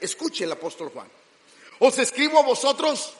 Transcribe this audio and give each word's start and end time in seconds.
Escuche 0.00 0.44
el 0.44 0.52
apóstol 0.52 0.90
Juan. 0.90 1.08
Os 1.78 1.98
escribo 1.98 2.38
a 2.38 2.42
vosotros. 2.42 3.14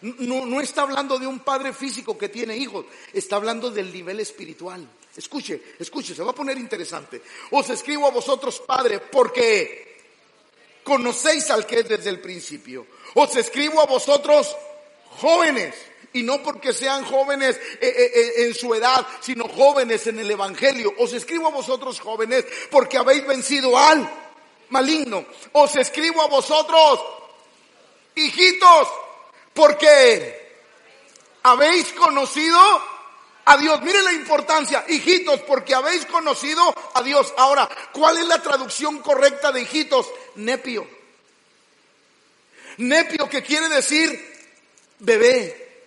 No, 0.00 0.44
no 0.44 0.60
está 0.60 0.82
hablando 0.82 1.18
de 1.18 1.26
un 1.26 1.40
padre 1.40 1.72
físico 1.72 2.18
que 2.18 2.28
tiene 2.28 2.56
hijos, 2.56 2.84
está 3.12 3.36
hablando 3.36 3.70
del 3.70 3.90
nivel 3.90 4.20
espiritual. 4.20 4.86
Escuche, 5.16 5.62
escuche, 5.78 6.14
se 6.14 6.22
va 6.22 6.32
a 6.32 6.34
poner 6.34 6.58
interesante. 6.58 7.22
Os 7.52 7.70
escribo 7.70 8.06
a 8.06 8.10
vosotros, 8.10 8.60
Padre, 8.60 8.98
porque 8.98 9.96
conocéis 10.82 11.50
al 11.50 11.64
que 11.64 11.80
es 11.80 11.88
desde 11.88 12.10
el 12.10 12.20
principio. 12.20 12.86
Os 13.14 13.34
escribo 13.36 13.80
a 13.80 13.86
vosotros, 13.86 14.54
jóvenes, 15.10 15.74
y 16.12 16.22
no 16.22 16.42
porque 16.42 16.72
sean 16.72 17.04
jóvenes 17.04 17.56
eh, 17.56 17.86
eh, 17.86 18.12
eh, 18.14 18.32
en 18.46 18.54
su 18.54 18.74
edad, 18.74 19.06
sino 19.20 19.48
jóvenes 19.48 20.06
en 20.06 20.18
el 20.18 20.30
Evangelio. 20.30 20.92
Os 20.98 21.12
escribo 21.12 21.48
a 21.48 21.50
vosotros, 21.50 22.00
jóvenes, 22.00 22.44
porque 22.70 22.98
habéis 22.98 23.26
vencido 23.26 23.78
al 23.78 24.23
maligno. 24.74 25.24
Os 25.52 25.76
escribo 25.76 26.20
a 26.20 26.26
vosotros, 26.26 27.00
hijitos, 28.16 28.88
porque 29.54 30.58
habéis 31.44 31.92
conocido 31.92 32.58
a 33.44 33.56
Dios. 33.56 33.80
Miren 33.82 34.04
la 34.04 34.12
importancia, 34.12 34.84
hijitos, 34.88 35.40
porque 35.42 35.74
habéis 35.74 36.04
conocido 36.06 36.74
a 36.94 37.02
Dios. 37.02 37.32
Ahora, 37.36 37.68
¿cuál 37.92 38.18
es 38.18 38.26
la 38.26 38.42
traducción 38.42 38.98
correcta 38.98 39.52
de 39.52 39.62
hijitos? 39.62 40.10
Nepio. 40.34 40.86
Nepio 42.78 43.28
que 43.28 43.44
quiere 43.44 43.68
decir 43.68 44.08
bebé. 44.98 45.84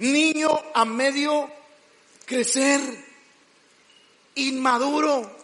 Niño 0.00 0.50
a 0.74 0.84
medio 0.84 1.48
crecer. 2.26 2.80
Inmaduro. 4.34 5.37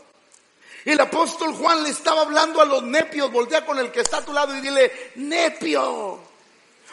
El 0.84 1.01
apóstol 1.01 1.55
Juan 1.55 1.83
le 1.83 1.91
estaba 1.91 2.23
hablando 2.23 2.61
a 2.61 2.65
los 2.65 2.83
nepios. 2.83 3.33
Voltea 3.33 3.65
con 3.65 3.79
el 3.79 3.91
que 3.91 4.01
está 4.01 4.19
a 4.19 4.24
tu 4.24 4.33
lado 4.33 4.56
y 4.56 4.61
dile, 4.61 5.12
nepio. 5.16 6.20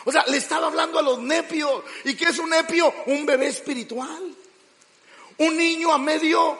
O 0.03 0.11
sea, 0.11 0.23
le 0.27 0.37
estaba 0.37 0.67
hablando 0.67 0.97
a 0.97 1.01
los 1.01 1.19
nepios. 1.19 1.83
¿Y 2.05 2.15
qué 2.15 2.25
es 2.25 2.39
un 2.39 2.49
nepio? 2.49 2.93
Un 3.07 3.25
bebé 3.25 3.47
espiritual. 3.47 4.35
Un 5.37 5.57
niño 5.57 5.91
a 5.91 5.97
medio 5.97 6.57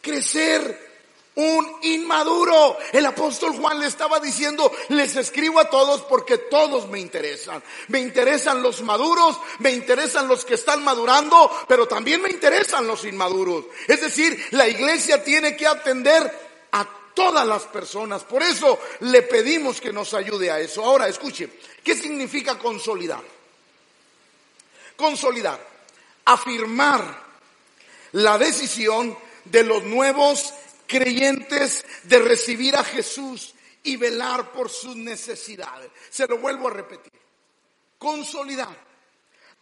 crecer. 0.00 0.90
Un 1.34 1.78
inmaduro. 1.82 2.78
El 2.92 3.04
apóstol 3.04 3.52
Juan 3.52 3.78
le 3.78 3.86
estaba 3.86 4.18
diciendo, 4.18 4.70
les 4.88 5.16
escribo 5.16 5.60
a 5.60 5.68
todos 5.68 6.02
porque 6.02 6.38
todos 6.38 6.88
me 6.88 7.00
interesan. 7.00 7.62
Me 7.88 8.00
interesan 8.00 8.62
los 8.62 8.82
maduros, 8.82 9.38
me 9.58 9.72
interesan 9.72 10.28
los 10.28 10.44
que 10.44 10.54
están 10.54 10.84
madurando, 10.84 11.50
pero 11.68 11.86
también 11.86 12.20
me 12.20 12.30
interesan 12.30 12.86
los 12.86 13.04
inmaduros. 13.04 13.64
Es 13.88 14.00
decir, 14.02 14.46
la 14.50 14.68
iglesia 14.68 15.24
tiene 15.24 15.56
que 15.56 15.66
atender 15.66 16.51
todas 17.14 17.46
las 17.46 17.64
personas. 17.64 18.24
Por 18.24 18.42
eso 18.42 18.78
le 19.00 19.22
pedimos 19.22 19.80
que 19.80 19.92
nos 19.92 20.14
ayude 20.14 20.50
a 20.50 20.60
eso. 20.60 20.84
Ahora, 20.84 21.08
escuche, 21.08 21.48
¿qué 21.82 21.94
significa 21.94 22.58
consolidar? 22.58 23.22
Consolidar, 24.96 25.58
afirmar 26.24 27.22
la 28.12 28.38
decisión 28.38 29.16
de 29.44 29.64
los 29.64 29.82
nuevos 29.84 30.52
creyentes 30.86 31.84
de 32.04 32.18
recibir 32.18 32.76
a 32.76 32.84
Jesús 32.84 33.54
y 33.82 33.96
velar 33.96 34.52
por 34.52 34.70
sus 34.70 34.96
necesidades. 34.96 35.90
Se 36.10 36.26
lo 36.26 36.38
vuelvo 36.38 36.68
a 36.68 36.72
repetir. 36.72 37.12
Consolidar, 37.98 38.76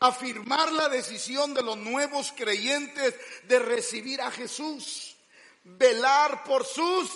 afirmar 0.00 0.72
la 0.72 0.88
decisión 0.88 1.54
de 1.54 1.62
los 1.62 1.76
nuevos 1.76 2.32
creyentes 2.36 3.14
de 3.44 3.58
recibir 3.58 4.20
a 4.20 4.30
Jesús, 4.30 5.16
velar 5.62 6.44
por 6.44 6.64
sus 6.64 7.10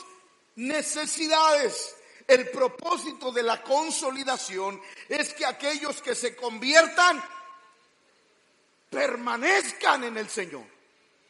necesidades. 0.57 1.97
El 2.27 2.49
propósito 2.51 3.31
de 3.33 3.43
la 3.43 3.63
consolidación 3.63 4.81
es 5.09 5.35
que 5.35 5.45
aquellos 5.45 6.01
que 6.01 6.15
se 6.15 6.35
conviertan 6.35 7.23
permanezcan 8.89 10.05
en 10.05 10.17
el 10.17 10.29
Señor. 10.29 10.75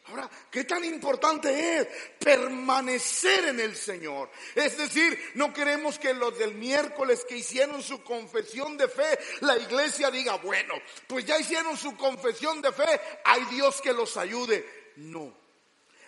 Ahora, 0.07 0.29
¿qué 0.51 0.65
tan 0.65 0.85
importante 0.85 1.79
es 1.79 1.87
permanecer 2.19 3.45
en 3.45 3.59
el 3.59 3.75
Señor? 3.75 4.29
Es 4.53 4.77
decir, 4.77 5.31
no 5.33 5.51
queremos 5.51 5.97
que 5.97 6.13
los 6.13 6.37
del 6.37 6.53
miércoles 6.53 7.25
que 7.27 7.37
hicieron 7.37 7.81
su 7.81 8.03
confesión 8.03 8.77
de 8.77 8.87
fe, 8.87 9.17
la 9.41 9.57
iglesia 9.57 10.11
diga, 10.11 10.35
bueno, 10.37 10.75
pues 11.07 11.25
ya 11.25 11.39
hicieron 11.39 11.75
su 11.75 11.97
confesión 11.97 12.61
de 12.61 12.71
fe, 12.71 13.01
hay 13.23 13.45
Dios 13.45 13.81
que 13.81 13.93
los 13.93 14.15
ayude. 14.15 14.93
No. 14.97 15.44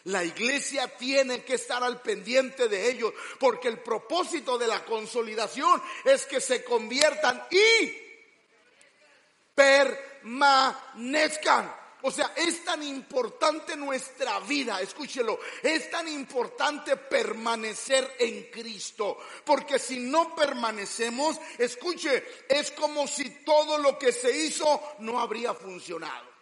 La 0.07 0.23
iglesia 0.23 0.87
tiene 0.87 1.43
que 1.43 1.55
estar 1.55 1.83
al 1.83 2.01
pendiente 2.01 2.69
de 2.69 2.89
ellos, 2.89 3.13
porque 3.37 3.67
el 3.67 3.79
propósito 3.79 4.57
de 4.57 4.65
la 4.65 4.85
consolidación 4.85 5.83
es 6.05 6.25
que 6.25 6.39
se 6.39 6.63
conviertan 6.63 7.45
y 7.51 7.91
permanezcan. 9.53 11.75
O 12.03 12.11
sea, 12.11 12.31
es 12.37 12.63
tan 12.63 12.81
importante 12.83 13.75
nuestra 13.75 14.39
vida, 14.39 14.79
escúchelo, 14.79 15.41
es 15.61 15.91
tan 15.91 16.07
importante 16.07 16.95
permanecer 16.95 18.15
en 18.17 18.45
Cristo, 18.45 19.17
porque 19.43 19.77
si 19.77 19.99
no 19.99 20.33
permanecemos, 20.33 21.37
escuche, 21.57 22.45
es 22.47 22.71
como 22.71 23.07
si 23.07 23.43
todo 23.43 23.77
lo 23.77 23.99
que 23.99 24.13
se 24.13 24.31
hizo 24.31 24.95
no 24.99 25.19
habría 25.19 25.53
funcionado. 25.53 26.36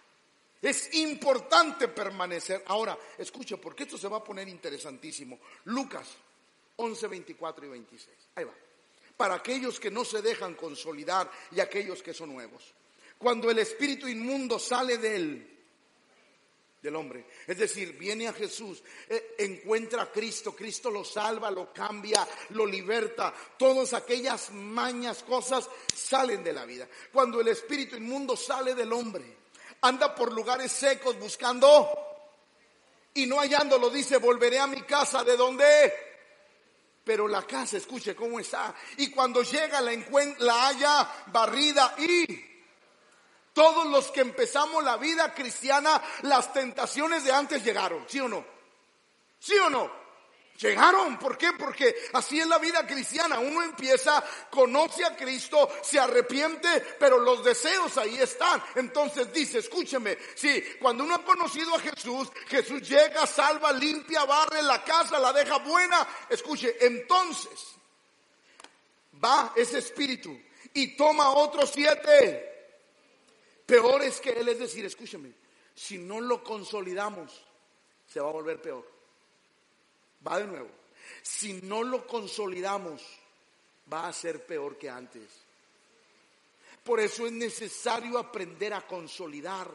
Es 0.65 0.95
importante 0.95 1.89
permanecer. 1.89 2.63
Ahora, 2.65 2.97
escuche, 3.19 3.57
porque 3.57 3.83
esto 3.83 3.99
se 3.99 4.07
va 4.07 4.17
a 4.17 4.23
poner 4.23 4.47
interesantísimo. 4.47 5.39
Lucas 5.65 6.07
11, 6.77 7.07
24 7.07 7.67
y 7.67 7.69
26. 7.69 8.15
Ahí 8.33 8.45
va. 8.45 8.53
Para 9.15 9.35
aquellos 9.35 9.79
que 9.79 9.91
no 9.91 10.03
se 10.03 10.23
dejan 10.23 10.55
consolidar 10.55 11.29
y 11.51 11.59
aquellos 11.59 12.01
que 12.01 12.15
son 12.15 12.33
nuevos. 12.33 12.73
Cuando 13.19 13.51
el 13.51 13.59
espíritu 13.59 14.07
inmundo 14.07 14.57
sale 14.57 14.97
de 14.97 15.15
él, 15.15 15.51
del 16.81 16.95
hombre. 16.95 17.25
Es 17.45 17.59
decir, 17.59 17.95
viene 17.95 18.27
a 18.27 18.33
Jesús, 18.33 18.81
eh, 19.07 19.35
encuentra 19.37 20.01
a 20.01 20.11
Cristo, 20.11 20.55
Cristo 20.55 20.89
lo 20.89 21.03
salva, 21.03 21.51
lo 21.51 21.71
cambia, 21.71 22.27
lo 22.49 22.65
liberta. 22.65 23.31
Todas 23.55 23.93
aquellas 23.93 24.51
mañas, 24.51 25.21
cosas 25.21 25.69
salen 25.95 26.43
de 26.43 26.53
la 26.53 26.65
vida. 26.65 26.87
Cuando 27.13 27.39
el 27.39 27.49
espíritu 27.49 27.97
inmundo 27.97 28.35
sale 28.35 28.73
del 28.73 28.91
hombre, 28.91 29.44
anda 29.85 30.13
por 30.15 30.31
lugares 30.31 30.71
secos 30.71 31.17
buscando 31.19 32.05
y 33.13 33.25
no 33.25 33.39
hallándolo, 33.39 33.89
dice, 33.89 34.17
volveré 34.17 34.59
a 34.59 34.67
mi 34.67 34.81
casa, 34.81 35.23
¿de 35.23 35.37
dónde? 35.37 35.93
Pero 37.03 37.27
la 37.27 37.43
casa, 37.43 37.77
escuche 37.77 38.13
cómo 38.13 38.39
está. 38.39 38.75
Y 38.97 39.09
cuando 39.09 39.41
llega 39.41 39.79
la, 39.79 39.93
la 40.39 40.67
haya 40.67 41.09
barrida 41.27 41.95
y 41.97 42.25
todos 43.53 43.87
los 43.87 44.11
que 44.11 44.19
empezamos 44.19 44.83
la 44.83 44.97
vida 44.97 45.33
cristiana, 45.33 46.01
las 46.23 46.51
tentaciones 46.51 47.23
de 47.23 47.31
antes 47.31 47.63
llegaron, 47.63 48.03
¿sí 48.09 48.19
o 48.19 48.27
no? 48.27 48.43
¿Sí 49.39 49.57
o 49.59 49.69
no? 49.69 50.04
Llegaron, 50.57 51.19
¿por 51.19 51.37
qué? 51.37 51.51
Porque 51.51 51.93
así 52.13 52.39
es 52.39 52.47
la 52.47 52.57
vida 52.59 52.87
cristiana. 52.87 53.39
Uno 53.39 53.61
empieza, 53.61 54.23
conoce 54.49 55.03
a 55.03 55.15
Cristo, 55.15 55.69
se 55.83 55.99
arrepiente, 55.99 56.69
pero 56.97 57.19
los 57.19 57.43
deseos 57.43 57.97
ahí 57.97 58.15
están. 58.15 58.63
Entonces 58.75 59.33
dice, 59.33 59.59
escúcheme, 59.59 60.17
sí, 60.33 60.63
cuando 60.79 61.03
uno 61.03 61.15
ha 61.15 61.25
conocido 61.25 61.75
a 61.75 61.79
Jesús, 61.79 62.31
Jesús 62.47 62.87
llega, 62.87 63.27
salva, 63.27 63.73
limpia, 63.73 64.23
barre 64.23 64.63
la 64.63 64.81
casa, 64.81 65.19
la 65.19 65.33
deja 65.33 65.57
buena. 65.57 66.07
Escuche, 66.29 66.77
entonces 66.85 67.75
va 69.21 69.51
ese 69.57 69.79
espíritu 69.79 70.39
y 70.73 70.95
toma 70.95 71.31
otros 71.31 71.69
siete 71.73 72.79
peores 73.65 74.21
que 74.21 74.29
él. 74.29 74.47
Es 74.47 74.59
decir, 74.59 74.85
escúcheme, 74.85 75.33
si 75.73 75.97
no 75.97 76.21
lo 76.21 76.41
consolidamos, 76.41 77.45
se 78.07 78.21
va 78.21 78.29
a 78.29 78.33
volver 78.33 78.61
peor. 78.61 78.94
Va 80.27 80.39
de 80.39 80.47
nuevo. 80.47 80.69
Si 81.21 81.53
no 81.63 81.83
lo 81.83 82.05
consolidamos, 82.07 83.01
va 83.91 84.07
a 84.07 84.13
ser 84.13 84.45
peor 84.45 84.77
que 84.77 84.89
antes. 84.89 85.23
Por 86.83 86.99
eso 86.99 87.25
es 87.25 87.31
necesario 87.31 88.19
aprender 88.19 88.71
a 88.73 88.85
consolidar. 88.85 89.67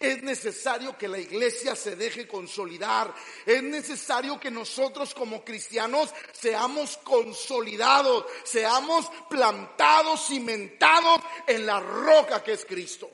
Es 0.00 0.22
necesario 0.22 0.96
que 0.96 1.06
la 1.06 1.18
iglesia 1.18 1.76
se 1.76 1.96
deje 1.96 2.26
consolidar. 2.26 3.14
Es 3.44 3.62
necesario 3.62 4.40
que 4.40 4.50
nosotros 4.50 5.12
como 5.14 5.44
cristianos 5.44 6.14
seamos 6.32 6.96
consolidados, 6.98 8.24
seamos 8.42 9.10
plantados, 9.28 10.26
cimentados 10.28 11.20
en 11.46 11.66
la 11.66 11.78
roca 11.78 12.42
que 12.42 12.54
es 12.54 12.64
Cristo. 12.64 13.10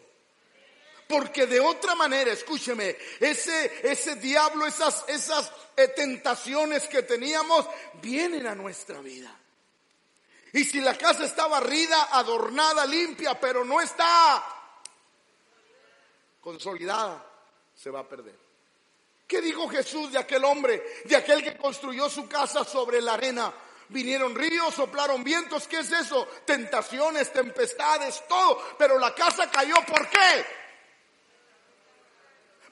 Porque 1.12 1.46
de 1.46 1.60
otra 1.60 1.94
manera, 1.94 2.32
escúcheme, 2.32 2.96
ese, 3.20 3.80
ese 3.82 4.16
diablo, 4.16 4.66
esas, 4.66 5.04
esas 5.06 5.52
eh, 5.76 5.88
tentaciones 5.88 6.88
que 6.88 7.02
teníamos, 7.02 7.66
vienen 8.00 8.46
a 8.46 8.54
nuestra 8.54 9.02
vida. 9.02 9.30
Y 10.54 10.64
si 10.64 10.80
la 10.80 10.96
casa 10.96 11.26
está 11.26 11.48
barrida, 11.48 12.08
adornada, 12.12 12.86
limpia, 12.86 13.38
pero 13.38 13.62
no 13.62 13.78
está 13.82 14.42
consolidada, 16.40 17.22
se 17.74 17.90
va 17.90 18.00
a 18.00 18.08
perder. 18.08 18.38
¿Qué 19.26 19.42
dijo 19.42 19.68
Jesús 19.68 20.12
de 20.12 20.18
aquel 20.18 20.42
hombre, 20.46 20.82
de 21.04 21.14
aquel 21.14 21.44
que 21.44 21.58
construyó 21.58 22.08
su 22.08 22.26
casa 22.26 22.64
sobre 22.64 23.02
la 23.02 23.12
arena? 23.12 23.52
Vinieron 23.90 24.34
ríos, 24.34 24.74
soplaron 24.74 25.22
vientos, 25.22 25.68
¿qué 25.68 25.80
es 25.80 25.92
eso? 25.92 26.26
Tentaciones, 26.46 27.30
tempestades, 27.30 28.26
todo. 28.26 28.62
Pero 28.78 28.98
la 28.98 29.14
casa 29.14 29.50
cayó, 29.50 29.76
¿por 29.86 30.08
qué? 30.08 30.61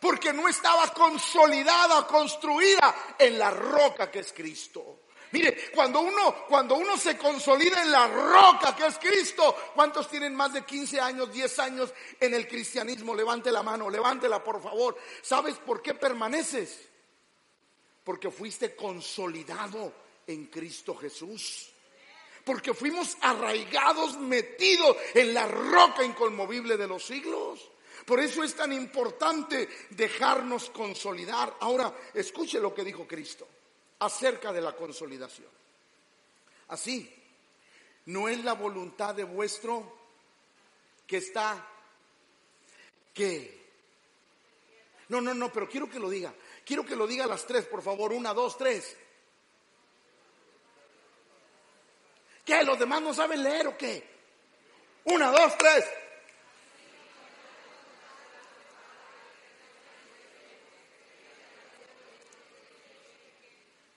Porque 0.00 0.32
no 0.32 0.48
estaba 0.48 0.92
consolidada, 0.94 2.06
construida 2.06 3.14
en 3.18 3.38
la 3.38 3.50
roca 3.50 4.10
que 4.10 4.20
es 4.20 4.32
Cristo. 4.32 5.00
Mire, 5.32 5.70
cuando 5.72 6.00
uno, 6.00 6.46
cuando 6.48 6.74
uno 6.74 6.96
se 6.96 7.16
consolida 7.16 7.82
en 7.82 7.92
la 7.92 8.08
roca 8.08 8.74
que 8.74 8.86
es 8.86 8.98
Cristo, 8.98 9.54
¿cuántos 9.74 10.08
tienen 10.08 10.34
más 10.34 10.52
de 10.52 10.64
15 10.64 11.00
años, 11.00 11.32
10 11.32 11.58
años 11.60 11.94
en 12.18 12.34
el 12.34 12.48
cristianismo? 12.48 13.14
Levante 13.14 13.52
la 13.52 13.62
mano, 13.62 13.88
levántela 13.88 14.42
por 14.42 14.60
favor. 14.60 14.96
¿Sabes 15.22 15.56
por 15.58 15.82
qué 15.82 15.94
permaneces? 15.94 16.88
Porque 18.02 18.30
fuiste 18.30 18.74
consolidado 18.74 19.92
en 20.26 20.46
Cristo 20.46 20.96
Jesús. 20.96 21.70
Porque 22.44 22.74
fuimos 22.74 23.16
arraigados, 23.20 24.18
metidos 24.18 24.96
en 25.14 25.32
la 25.32 25.46
roca 25.46 26.02
inconmovible 26.02 26.76
de 26.76 26.88
los 26.88 27.04
siglos. 27.04 27.69
Por 28.10 28.18
eso 28.18 28.42
es 28.42 28.56
tan 28.56 28.72
importante 28.72 29.68
dejarnos 29.90 30.70
consolidar. 30.70 31.58
Ahora, 31.60 31.94
escuche 32.12 32.58
lo 32.58 32.74
que 32.74 32.82
dijo 32.82 33.06
Cristo 33.06 33.46
acerca 34.00 34.52
de 34.52 34.60
la 34.60 34.74
consolidación. 34.74 35.46
Así, 36.66 37.08
no 38.06 38.28
es 38.28 38.42
la 38.42 38.54
voluntad 38.54 39.14
de 39.14 39.22
vuestro 39.22 39.96
que 41.06 41.18
está 41.18 41.64
que 43.14 43.60
no, 45.08 45.20
no, 45.20 45.32
no, 45.32 45.52
pero 45.52 45.68
quiero 45.68 45.88
que 45.88 46.00
lo 46.00 46.10
diga. 46.10 46.34
Quiero 46.64 46.84
que 46.84 46.96
lo 46.96 47.06
diga 47.06 47.26
a 47.26 47.28
las 47.28 47.46
tres, 47.46 47.64
por 47.66 47.80
favor. 47.80 48.12
Una, 48.12 48.34
dos, 48.34 48.58
tres. 48.58 48.96
¿Qué? 52.44 52.64
¿Los 52.64 52.76
demás 52.76 53.02
no 53.02 53.14
saben 53.14 53.40
leer 53.40 53.68
o 53.68 53.78
qué? 53.78 54.04
Una, 55.04 55.30
dos, 55.30 55.56
tres. 55.56 55.84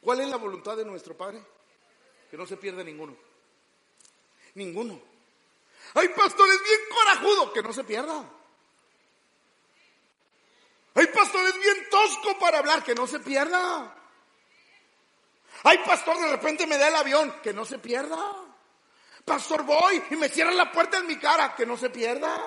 ¿Cuál 0.04 0.20
es 0.20 0.28
la 0.28 0.38
voluntad 0.38 0.76
de 0.76 0.86
nuestro 0.86 1.16
Padre? 1.16 1.42
Que 2.30 2.38
no 2.38 2.46
se 2.46 2.58
pierda 2.58 2.84
ninguno. 2.84 3.16
Ninguno. 4.56 5.00
Hay 5.96 6.10
pastores 6.10 6.62
bien 6.64 6.80
corajudos, 6.90 7.52
que 7.52 7.62
no 7.62 7.72
se 7.72 7.84
pierda. 7.84 8.30
Hay 10.96 11.08
pastores 11.08 11.54
bien 11.60 11.90
tosco 11.90 12.38
para 12.38 12.60
hablar, 12.60 12.84
que 12.84 12.94
no 12.94 13.08
se 13.08 13.20
pierda. 13.20 13.96
Hay 15.64 15.78
pastor, 15.80 16.20
de 16.20 16.30
repente 16.30 16.68
me 16.68 16.78
da 16.78 16.90
el 16.90 16.96
avión, 16.96 17.40
que 17.42 17.54
no 17.54 17.66
se 17.66 17.80
pierda. 17.80 18.18
Pastor, 19.24 19.64
voy 19.64 20.04
y 20.12 20.16
me 20.18 20.28
cierran 20.28 20.58
la 20.58 20.72
puerta 20.72 20.98
en 20.98 21.08
mi 21.08 21.18
cara, 21.18 21.56
que 21.56 21.66
no 21.66 21.78
se 21.78 21.90
pierda. 21.90 22.38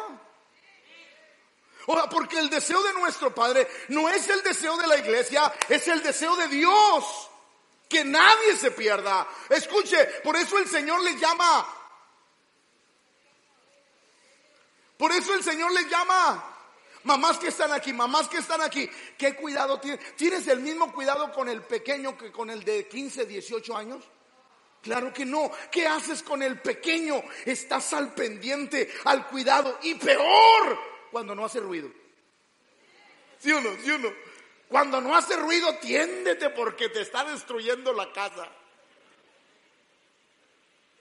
O 1.87 2.09
porque 2.11 2.39
el 2.39 2.51
deseo 2.51 2.83
de 2.83 2.93
nuestro 2.93 3.35
Padre 3.35 3.67
no 3.89 4.09
es 4.09 4.29
el 4.29 4.43
deseo 4.43 4.77
de 4.77 4.87
la 4.87 4.99
iglesia, 4.99 5.53
es 5.69 5.87
el 5.89 6.03
deseo 6.03 6.37
de 6.37 6.49
Dios. 6.49 7.31
Que 7.89 8.05
nadie 8.05 8.57
se 8.57 8.71
pierda. 8.73 9.27
Escuche, 9.49 10.05
por 10.25 10.37
eso 10.37 10.59
el 10.59 10.69
Señor 10.69 11.03
le 11.03 11.17
llama. 11.19 11.67
Por 14.97 15.13
eso 15.13 15.35
el 15.35 15.43
Señor 15.43 15.73
le 15.73 15.89
llama. 15.89 16.53
Mamás 17.05 17.39
que 17.39 17.49
están 17.49 17.71
aquí, 17.71 17.93
mamás 17.93 18.27
que 18.29 18.39
están 18.39 18.61
aquí, 18.61 18.91
¿qué 19.17 19.37
cuidado 19.37 19.79
tienes? 19.79 20.17
¿Tienes 20.17 20.49
el 20.49 20.59
mismo 20.59 20.93
cuidado 20.93 21.31
con 21.31 21.49
el 21.49 21.63
pequeño 21.63 22.19
que 22.19 22.33
con 22.33 22.51
el 22.51 22.65
de 22.65 22.89
15, 22.89 23.27
18 23.27 23.77
años? 23.77 24.03
Claro 24.83 25.13
que 25.13 25.25
no. 25.25 25.53
¿Qué 25.71 25.87
haces 25.87 26.23
con 26.25 26.43
el 26.43 26.61
pequeño? 26.61 27.23
Estás 27.45 27.93
al 27.93 28.13
pendiente, 28.13 28.93
al 29.05 29.29
cuidado 29.29 29.79
y 29.83 29.95
peor 29.95 30.79
cuando 31.13 31.35
no 31.35 31.45
hace 31.45 31.61
ruido. 31.61 31.91
¿Sí 33.39 33.53
o 33.53 33.61
no? 33.61 33.71
¿Sí 33.83 33.91
o 33.91 33.99
no? 33.99 34.13
Cuando 34.69 35.01
no 35.01 35.15
hace 35.15 35.37
ruido, 35.37 35.79
tiéndete 35.79 36.51
porque 36.51 36.89
te 36.89 37.03
está 37.03 37.25
destruyendo 37.25 37.93
la 37.93 38.13
casa. 38.13 38.51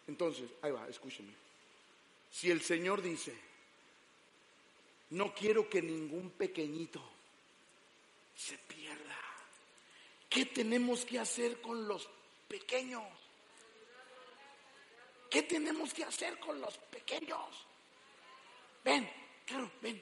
Entonces, 0.08 0.50
ahí 0.62 0.72
va, 0.72 0.88
escúcheme. 0.88 1.34
Si 2.32 2.52
el 2.52 2.62
Señor 2.62 3.02
dice, 3.02 3.34
no 5.12 5.34
quiero 5.34 5.68
que 5.68 5.82
ningún 5.82 6.32
pequeñito 6.32 7.02
se 8.36 8.58
pierda, 8.58 9.18
¿qué 10.30 10.46
tenemos 10.46 11.06
que 11.06 11.20
hacer 11.20 11.60
con 11.60 11.88
los 11.88 12.08
pequeños? 12.48 13.04
¿Qué 15.30 15.44
tenemos 15.44 15.94
que 15.94 16.04
hacer 16.04 16.40
con 16.40 16.62
los 16.62 16.78
pequeños? 16.78 17.66
Ven, 18.84 19.10
claro, 19.46 19.72
ven. 19.82 20.02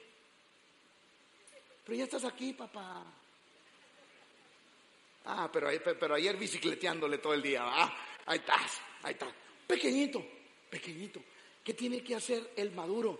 Pero 1.84 1.96
ya 1.96 2.04
estás 2.04 2.24
aquí, 2.24 2.52
papá. 2.52 3.04
Ah, 5.26 5.48
pero, 5.52 5.68
pero 5.98 6.14
ayer 6.14 6.36
bicicleteándole 6.36 7.18
todo 7.18 7.34
el 7.34 7.42
día. 7.42 7.62
Ah, 7.64 7.96
ahí 8.26 8.38
estás, 8.38 8.80
ahí 9.02 9.12
está. 9.12 9.26
Pequeñito, 9.66 10.24
pequeñito. 10.68 11.20
¿Qué 11.62 11.72
tiene 11.72 12.02
que 12.04 12.14
hacer 12.14 12.52
el 12.56 12.72
maduro? 12.72 13.18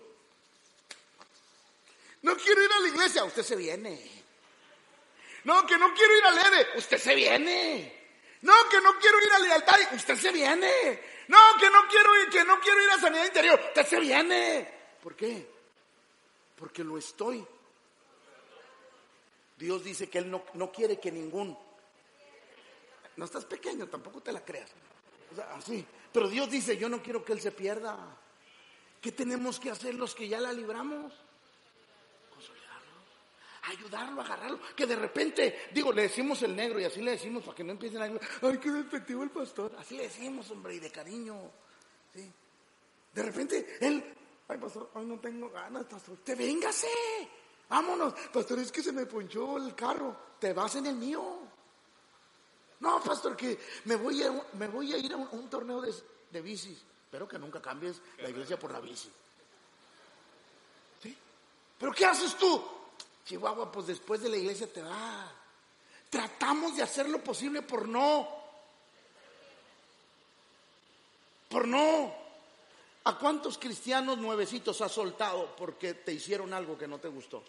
No 2.22 2.36
quiero 2.36 2.62
ir 2.62 2.72
a 2.72 2.80
la 2.80 2.88
iglesia, 2.88 3.24
usted 3.24 3.42
se 3.42 3.56
viene. 3.56 4.24
No, 5.44 5.66
que 5.66 5.76
no 5.78 5.92
quiero 5.94 6.16
ir 6.16 6.24
al 6.24 6.38
EDE, 6.38 6.78
usted 6.78 6.98
se 6.98 7.14
viene. 7.14 8.04
No, 8.42 8.68
que 8.68 8.80
no 8.80 8.98
quiero 8.98 9.18
ir 9.18 9.32
a 9.32 9.38
lealtad, 9.38 9.76
usted 9.94 10.16
se 10.16 10.32
viene. 10.32 11.02
No, 11.28 11.38
que 11.58 11.70
no 11.70 11.88
quiero 11.88 12.22
ir, 12.22 12.28
que 12.28 12.44
no 12.44 12.60
quiero 12.60 12.82
ir 12.82 12.90
a 12.90 13.00
sanidad 13.00 13.24
interior, 13.24 13.60
usted 13.68 13.86
se 13.86 14.00
viene. 14.00 14.74
¿Por 15.02 15.16
qué? 15.16 15.46
Porque 16.56 16.84
lo 16.84 16.98
estoy. 16.98 17.46
Dios 19.56 19.84
dice 19.84 20.10
que 20.10 20.18
Él 20.18 20.30
no, 20.30 20.44
no 20.54 20.70
quiere 20.70 20.98
que 20.98 21.10
ningún 21.10 21.56
no 23.16 23.24
estás 23.24 23.44
pequeño, 23.44 23.86
tampoco 23.86 24.20
te 24.20 24.32
la 24.32 24.44
creas. 24.44 24.70
O 25.30 25.34
sea, 25.34 25.54
así. 25.54 25.84
Pero 26.12 26.28
Dios 26.28 26.50
dice, 26.50 26.76
yo 26.76 26.88
no 26.88 27.02
quiero 27.02 27.24
que 27.24 27.32
Él 27.32 27.40
se 27.40 27.52
pierda. 27.52 27.96
¿Qué 29.00 29.12
tenemos 29.12 29.60
que 29.60 29.70
hacer 29.70 29.94
los 29.94 30.14
que 30.14 30.28
ya 30.28 30.40
la 30.40 30.52
libramos? 30.52 31.12
Consolidarlo, 32.32 32.92
ayudarlo, 33.62 34.22
agarrarlo. 34.22 34.60
Que 34.74 34.86
de 34.86 34.96
repente, 34.96 35.68
digo, 35.72 35.92
le 35.92 36.02
decimos 36.02 36.42
el 36.42 36.56
negro 36.56 36.80
y 36.80 36.84
así 36.84 37.02
le 37.02 37.12
decimos 37.12 37.42
para 37.44 37.56
que 37.56 37.64
no 37.64 37.72
empiecen 37.72 38.02
a... 38.02 38.20
Ay, 38.42 38.58
qué 38.58 38.70
despectivo 38.70 39.22
el 39.22 39.30
pastor. 39.30 39.74
Así 39.78 39.96
le 39.96 40.04
decimos, 40.04 40.50
hombre, 40.50 40.74
y 40.74 40.78
de 40.78 40.90
cariño. 40.90 41.38
¿sí? 42.14 42.32
De 43.12 43.22
repente, 43.22 43.76
él, 43.80 44.02
ay, 44.48 44.58
pastor, 44.58 44.90
hoy 44.94 45.04
no 45.04 45.18
tengo 45.20 45.50
ganas, 45.50 45.84
pastor. 45.84 46.16
Te 46.24 46.34
véngase. 46.34 46.88
Vámonos. 47.68 48.14
Pastor, 48.32 48.58
es 48.58 48.72
que 48.72 48.82
se 48.82 48.92
me 48.92 49.06
ponchó 49.06 49.58
el 49.58 49.74
carro. 49.74 50.16
Te 50.38 50.52
vas 50.52 50.76
en 50.76 50.86
el 50.86 50.96
mío. 50.96 51.40
No, 52.84 53.00
pastor, 53.00 53.34
que 53.34 53.58
me 53.86 53.96
voy 53.96 54.22
a, 54.22 54.98
ir 54.98 55.12
a 55.14 55.16
un, 55.16 55.48
torneo 55.48 55.80
de, 55.80 55.94
de, 56.30 56.42
bicis. 56.42 56.76
Espero 57.06 57.26
que 57.26 57.38
nunca 57.38 57.62
cambies 57.62 57.96
la 58.18 58.28
iglesia 58.28 58.58
por 58.58 58.70
la 58.70 58.78
bici. 58.78 59.10
¿Sí? 61.02 61.16
¿Pero 61.78 61.92
qué 61.92 62.04
haces 62.04 62.36
tú? 62.36 62.62
Chihuahua, 63.24 63.72
pues 63.72 63.86
después 63.86 64.20
de 64.20 64.28
la 64.28 64.36
iglesia 64.36 64.70
te 64.70 64.82
va. 64.82 65.32
Tratamos 66.10 66.76
de 66.76 66.82
hacer 66.82 67.08
lo 67.08 67.24
posible 67.24 67.62
por 67.62 67.88
no. 67.88 68.28
Por 71.48 71.66
no. 71.66 72.14
¿A 73.04 73.18
cuántos 73.18 73.56
cristianos 73.56 74.18
nuevecitos 74.18 74.82
has 74.82 74.92
soltado 74.92 75.56
porque 75.56 75.94
te 75.94 76.12
hicieron 76.12 76.52
algo 76.52 76.76
que 76.76 76.86
no 76.86 76.98
te 76.98 77.08
gustó? 77.08 77.42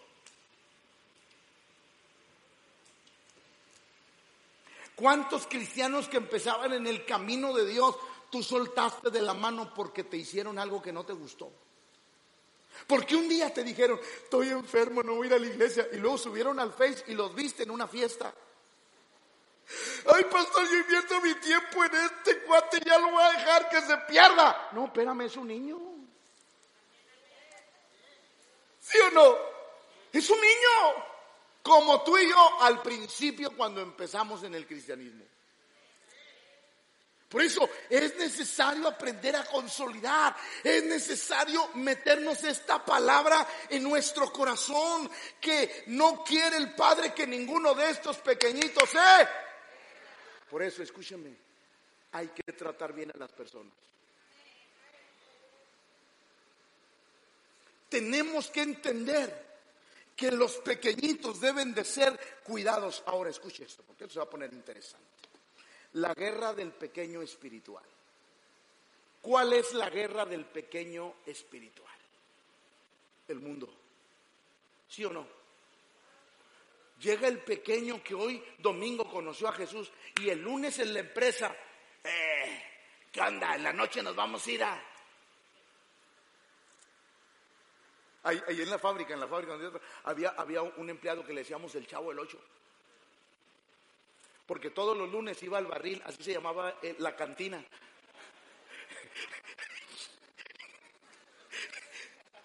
¿Cuántos 4.96 5.46
cristianos 5.46 6.08
que 6.08 6.16
empezaban 6.16 6.72
en 6.72 6.86
el 6.86 7.04
camino 7.04 7.52
de 7.52 7.66
Dios 7.66 7.96
tú 8.30 8.42
soltaste 8.42 9.10
de 9.10 9.20
la 9.20 9.34
mano 9.34 9.72
porque 9.74 10.04
te 10.04 10.16
hicieron 10.16 10.58
algo 10.58 10.80
que 10.80 10.92
no 10.92 11.04
te 11.04 11.12
gustó? 11.12 11.52
Porque 12.86 13.14
un 13.14 13.28
día 13.28 13.52
te 13.52 13.62
dijeron, 13.62 14.00
estoy 14.24 14.48
enfermo, 14.48 15.02
no 15.02 15.14
voy 15.14 15.26
a 15.26 15.30
ir 15.30 15.34
a 15.34 15.38
la 15.38 15.46
iglesia. 15.46 15.86
Y 15.92 15.96
luego 15.96 16.16
subieron 16.16 16.58
al 16.58 16.72
Face 16.72 17.04
y 17.08 17.14
los 17.14 17.34
viste 17.34 17.62
en 17.62 17.70
una 17.70 17.86
fiesta. 17.86 18.32
Ay, 20.14 20.24
pastor, 20.24 20.66
yo 20.66 20.78
invierto 20.78 21.20
mi 21.20 21.34
tiempo 21.34 21.84
en 21.84 21.94
este 21.94 22.42
cuate, 22.42 22.80
ya 22.84 22.98
lo 22.98 23.10
voy 23.10 23.22
a 23.22 23.32
dejar 23.32 23.68
que 23.68 23.80
se 23.82 23.96
pierda. 24.08 24.70
No, 24.72 24.86
espérame, 24.86 25.22
es 25.22 25.36
un 25.36 25.48
niño. 25.48 25.78
¿Sí 28.80 28.98
o 28.98 29.10
no? 29.10 29.36
Es 30.12 30.30
un 30.30 30.40
niño 30.40 31.04
como 31.66 32.00
tú 32.04 32.16
y 32.16 32.28
yo 32.28 32.62
al 32.62 32.80
principio 32.80 33.50
cuando 33.56 33.80
empezamos 33.80 34.44
en 34.44 34.54
el 34.54 34.68
cristianismo. 34.68 35.24
Por 37.28 37.42
eso 37.42 37.68
es 37.90 38.16
necesario 38.16 38.86
aprender 38.86 39.34
a 39.34 39.44
consolidar, 39.44 40.36
es 40.62 40.84
necesario 40.84 41.70
meternos 41.74 42.44
esta 42.44 42.84
palabra 42.84 43.44
en 43.68 43.82
nuestro 43.82 44.32
corazón, 44.32 45.10
que 45.40 45.82
no 45.88 46.22
quiere 46.22 46.56
el 46.56 46.72
Padre 46.76 47.12
que 47.12 47.26
ninguno 47.26 47.74
de 47.74 47.90
estos 47.90 48.18
pequeñitos 48.18 48.88
se... 48.88 49.28
Por 50.48 50.62
eso, 50.62 50.84
escúchame, 50.84 51.34
hay 52.12 52.28
que 52.28 52.52
tratar 52.52 52.92
bien 52.92 53.10
a 53.12 53.18
las 53.18 53.32
personas. 53.32 53.74
Tenemos 57.88 58.50
que 58.50 58.62
entender 58.62 59.45
que 60.16 60.32
los 60.32 60.56
pequeñitos 60.56 61.40
deben 61.40 61.74
de 61.74 61.84
ser 61.84 62.18
cuidados. 62.42 63.02
Ahora 63.06 63.30
escuche 63.30 63.64
esto, 63.64 63.82
porque 63.86 64.04
esto 64.04 64.14
se 64.14 64.18
va 64.20 64.24
a 64.24 64.30
poner 64.30 64.52
interesante. 64.52 65.06
La 65.92 66.14
guerra 66.14 66.54
del 66.54 66.72
pequeño 66.72 67.20
espiritual. 67.20 67.84
¿Cuál 69.20 69.52
es 69.52 69.74
la 69.74 69.90
guerra 69.90 70.24
del 70.24 70.46
pequeño 70.46 71.16
espiritual? 71.26 71.94
El 73.28 73.40
mundo. 73.40 73.68
¿Sí 74.88 75.04
o 75.04 75.12
no? 75.12 75.26
Llega 77.00 77.28
el 77.28 77.40
pequeño 77.40 78.02
que 78.02 78.14
hoy 78.14 78.42
domingo 78.58 79.10
conoció 79.10 79.48
a 79.48 79.52
Jesús 79.52 79.90
y 80.20 80.30
el 80.30 80.40
lunes 80.40 80.78
en 80.78 80.94
la 80.94 81.00
empresa, 81.00 81.54
eh, 82.02 82.62
¿qué 83.12 83.20
onda? 83.20 83.54
En 83.54 83.64
la 83.64 83.72
noche 83.72 84.02
nos 84.02 84.16
vamos 84.16 84.46
a 84.46 84.50
ir 84.50 84.64
a... 84.64 84.82
Ahí, 88.26 88.42
en 88.48 88.68
la 88.68 88.78
fábrica, 88.78 89.14
en 89.14 89.20
la 89.20 89.28
fábrica, 89.28 89.56
había, 90.02 90.30
había 90.30 90.60
un 90.60 90.90
empleado 90.90 91.24
que 91.24 91.32
le 91.32 91.42
decíamos 91.42 91.72
el 91.76 91.86
chavo 91.86 92.10
el 92.10 92.18
ocho. 92.18 92.40
Porque 94.46 94.70
todos 94.70 94.96
los 94.96 95.08
lunes 95.08 95.40
iba 95.44 95.58
al 95.58 95.66
barril, 95.66 96.02
así 96.04 96.24
se 96.24 96.32
llamaba 96.32 96.74
eh, 96.82 96.96
la 96.98 97.14
cantina. 97.14 97.64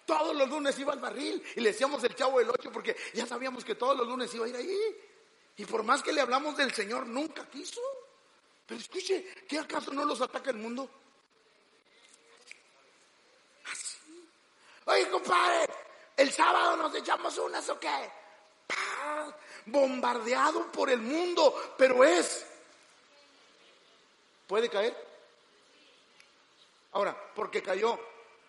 Todos 0.06 0.36
los 0.36 0.48
lunes 0.48 0.78
iba 0.78 0.92
al 0.92 1.00
barril 1.00 1.42
y 1.56 1.60
le 1.60 1.70
decíamos 1.70 2.04
el 2.04 2.14
chavo 2.14 2.38
del 2.38 2.50
ocho 2.50 2.70
porque 2.70 2.94
ya 3.14 3.26
sabíamos 3.26 3.64
que 3.64 3.74
todos 3.76 3.96
los 3.96 4.06
lunes 4.06 4.34
iba 4.34 4.44
a 4.46 4.48
ir 4.48 4.56
ahí. 4.56 4.78
Y 5.56 5.64
por 5.64 5.82
más 5.84 6.02
que 6.02 6.12
le 6.12 6.20
hablamos 6.20 6.56
del 6.56 6.72
Señor, 6.72 7.06
nunca 7.06 7.48
quiso. 7.48 7.80
Pero 8.66 8.80
escuche, 8.80 9.26
¿qué 9.48 9.58
acaso 9.58 9.92
no 9.92 10.04
los 10.04 10.20
ataca 10.20 10.50
el 10.50 10.58
mundo? 10.58 11.01
Oye, 14.86 15.08
compadre, 15.08 15.66
el 16.16 16.32
sábado 16.32 16.76
nos 16.76 16.94
echamos 16.94 17.36
unas 17.38 17.68
o 17.68 17.78
qué? 17.78 18.10
Bombardeado 19.66 20.70
por 20.72 20.90
el 20.90 21.00
mundo, 21.00 21.74
pero 21.78 22.02
es. 22.04 22.46
¿Puede 24.46 24.68
caer? 24.68 24.94
Ahora, 26.92 27.16
porque 27.34 27.62
cayó, 27.62 27.98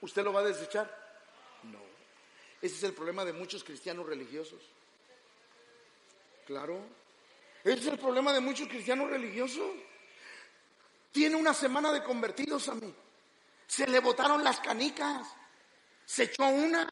¿usted 0.01 0.23
lo 0.23 0.33
va 0.33 0.41
a 0.41 0.43
desechar? 0.43 1.03
Ese 2.61 2.75
es 2.75 2.83
el 2.83 2.93
problema 2.93 3.25
de 3.25 3.33
muchos 3.33 3.63
cristianos 3.63 4.05
religiosos. 4.05 4.61
Claro. 6.45 6.79
Ese 7.63 7.79
es 7.79 7.87
el 7.87 7.99
problema 7.99 8.31
de 8.33 8.39
muchos 8.39 8.67
cristianos 8.67 9.09
religiosos. 9.09 9.69
Tiene 11.11 11.35
una 11.35 11.53
semana 11.53 11.91
de 11.91 12.03
convertidos 12.03 12.69
a 12.69 12.75
mí. 12.75 12.93
Se 13.67 13.85
le 13.87 13.99
botaron 13.99 14.43
las 14.43 14.59
canicas. 14.61 15.27
Se 16.05 16.23
echó 16.23 16.45
una. 16.45 16.87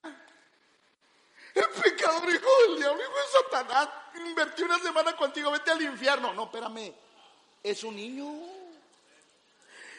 El 1.53 1.65
pecador 1.81 2.33
hijo 2.33 2.49
del 2.67 2.77
diablo, 2.77 3.01
hijo 3.01 3.13
de 3.13 3.43
Satanás. 3.43 3.89
Invertí 4.15 4.63
una 4.63 4.79
semana 4.79 5.15
contigo, 5.15 5.51
vete 5.51 5.71
al 5.71 5.81
infierno. 5.81 6.33
No, 6.33 6.45
espérame. 6.45 6.93
Es 7.63 7.83
un 7.83 7.95
niño. 7.95 8.31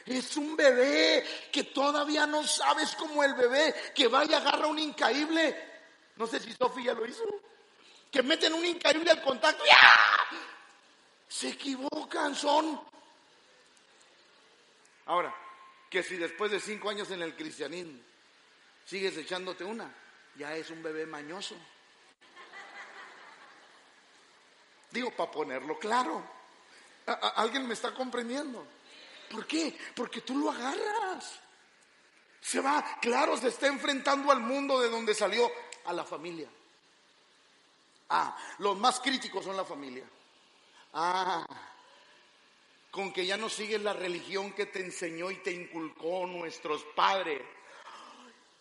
Es 0.07 0.37
un 0.37 0.57
bebé 0.57 1.25
que 1.53 1.65
todavía 1.65 2.27
no 2.27 2.45
sabes 2.45 2.97
como 2.97 3.23
el 3.23 3.35
bebé 3.35 3.93
que 3.95 4.09
vaya 4.09 4.33
y 4.33 4.35
agarra 4.35 4.67
un 4.67 4.79
incaíble. 4.79 5.71
No 6.17 6.27
sé 6.27 6.41
si 6.41 6.53
Sofía 6.55 6.95
lo 6.95 7.07
hizo. 7.07 7.25
Que 8.11 8.23
meten 8.23 8.53
un 8.53 8.65
incaíble 8.65 9.11
al 9.11 9.23
contacto. 9.23 9.65
¡Ya! 9.65 10.39
Se 11.29 11.51
equivocan, 11.51 12.35
son. 12.35 12.81
Ahora, 15.07 15.35
que 15.89 16.03
si 16.03 16.17
después 16.17 16.51
de 16.51 16.61
cinco 16.61 16.91
años 16.91 17.11
en 17.11 17.23
el 17.23 17.35
cristianismo 17.37 18.01
sigues 18.85 19.17
echándote 19.17 19.65
una, 19.65 19.93
ya 20.37 20.55
es 20.55 20.71
un 20.71 20.83
bebé 20.83 21.07
mañoso. 21.07 21.57
Digo, 24.91 25.11
para 25.11 25.31
ponerlo 25.31 25.79
claro. 25.79 26.23
¿Alguien 27.07 27.67
me 27.67 27.75
está 27.75 27.93
comprendiendo? 27.95 28.65
¿Por 29.31 29.47
qué? 29.47 29.77
Porque 29.95 30.21
tú 30.21 30.37
lo 30.37 30.51
agarras. 30.51 31.41
Se 32.41 32.61
va, 32.61 32.99
claro, 33.01 33.37
se 33.37 33.49
está 33.49 33.67
enfrentando 33.69 34.31
al 34.31 34.41
mundo 34.41 34.81
de 34.81 34.91
donde 34.91 35.15
salió, 35.15 35.51
a 35.87 35.93
la 35.93 36.05
familia. 36.05 36.49
Ah, 38.11 38.37
los 38.59 38.77
más 38.79 39.01
críticos 39.01 39.45
son 39.45 39.57
la 39.57 39.65
familia. 39.65 40.05
Ah, 40.93 41.47
con 42.91 43.13
que 43.13 43.25
ya 43.25 43.39
no 43.39 43.49
sigues 43.49 43.81
la 43.81 43.95
religión 43.95 44.53
que 44.53 44.67
te 44.67 44.81
enseñó 44.81 45.31
y 45.31 45.37
te 45.37 45.51
inculcó 45.51 46.27
nuestros 46.27 46.85
padres. 46.95 47.41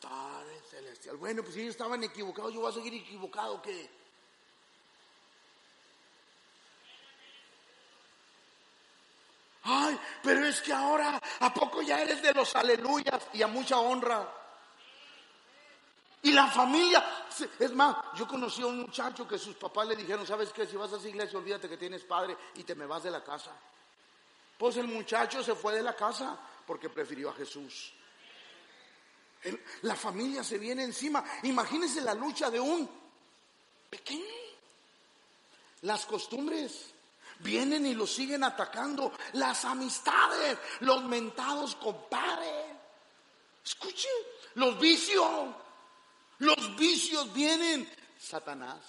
Padre 0.01 0.59
celestial. 0.69 1.17
Bueno, 1.17 1.43
pues 1.43 1.53
si 1.53 1.61
ellos 1.61 1.71
estaban 1.71 2.03
equivocados, 2.03 2.53
yo 2.53 2.61
voy 2.61 2.71
a 2.71 2.73
seguir 2.73 2.93
equivocado, 2.95 3.61
¿qué? 3.61 3.89
Ay, 9.63 9.99
pero 10.23 10.45
es 10.45 10.59
que 10.61 10.73
ahora, 10.73 11.21
¿a 11.39 11.53
poco 11.53 11.81
ya 11.83 12.01
eres 12.01 12.21
de 12.21 12.33
los 12.33 12.55
aleluyas 12.55 13.27
y 13.33 13.43
a 13.43 13.47
mucha 13.47 13.77
honra? 13.77 14.27
Y 16.23 16.31
la 16.31 16.47
familia, 16.47 17.03
es 17.59 17.73
más, 17.73 17.95
yo 18.15 18.27
conocí 18.27 18.61
a 18.61 18.67
un 18.67 18.81
muchacho 18.81 19.27
que 19.27 19.37
sus 19.37 19.55
papás 19.55 19.87
le 19.87 19.95
dijeron, 19.95 20.25
¿sabes 20.25 20.51
qué? 20.51 20.65
Si 20.67 20.75
vas 20.75 20.93
a 20.93 20.97
esa 20.97 21.09
iglesia, 21.09 21.37
olvídate 21.37 21.69
que 21.69 21.77
tienes 21.77 22.03
padre 22.03 22.37
y 22.55 22.63
te 22.63 22.75
me 22.75 22.85
vas 22.85 23.03
de 23.03 23.11
la 23.11 23.23
casa. 23.23 23.51
Pues 24.57 24.77
el 24.77 24.87
muchacho 24.87 25.43
se 25.43 25.55
fue 25.55 25.73
de 25.73 25.83
la 25.83 25.95
casa 25.95 26.37
porque 26.65 26.89
prefirió 26.89 27.29
a 27.31 27.33
Jesús. 27.33 27.93
La 29.81 29.95
familia 29.95 30.43
se 30.43 30.57
viene 30.57 30.83
encima. 30.83 31.23
Imagínense 31.43 32.01
la 32.01 32.13
lucha 32.13 32.49
de 32.49 32.59
un 32.59 32.89
pequeño. 33.89 34.23
Las 35.81 36.05
costumbres. 36.05 36.87
Vienen 37.39 37.87
y 37.87 37.95
lo 37.95 38.05
siguen 38.05 38.43
atacando. 38.43 39.11
Las 39.33 39.65
amistades, 39.65 40.57
los 40.81 41.03
mentados 41.05 41.75
compadres. 41.75 42.65
Escuchen, 43.65 44.11
los 44.55 44.79
vicios. 44.79 45.55
Los 46.39 46.75
vicios 46.75 47.33
vienen. 47.33 47.89
Satanás. 48.19 48.79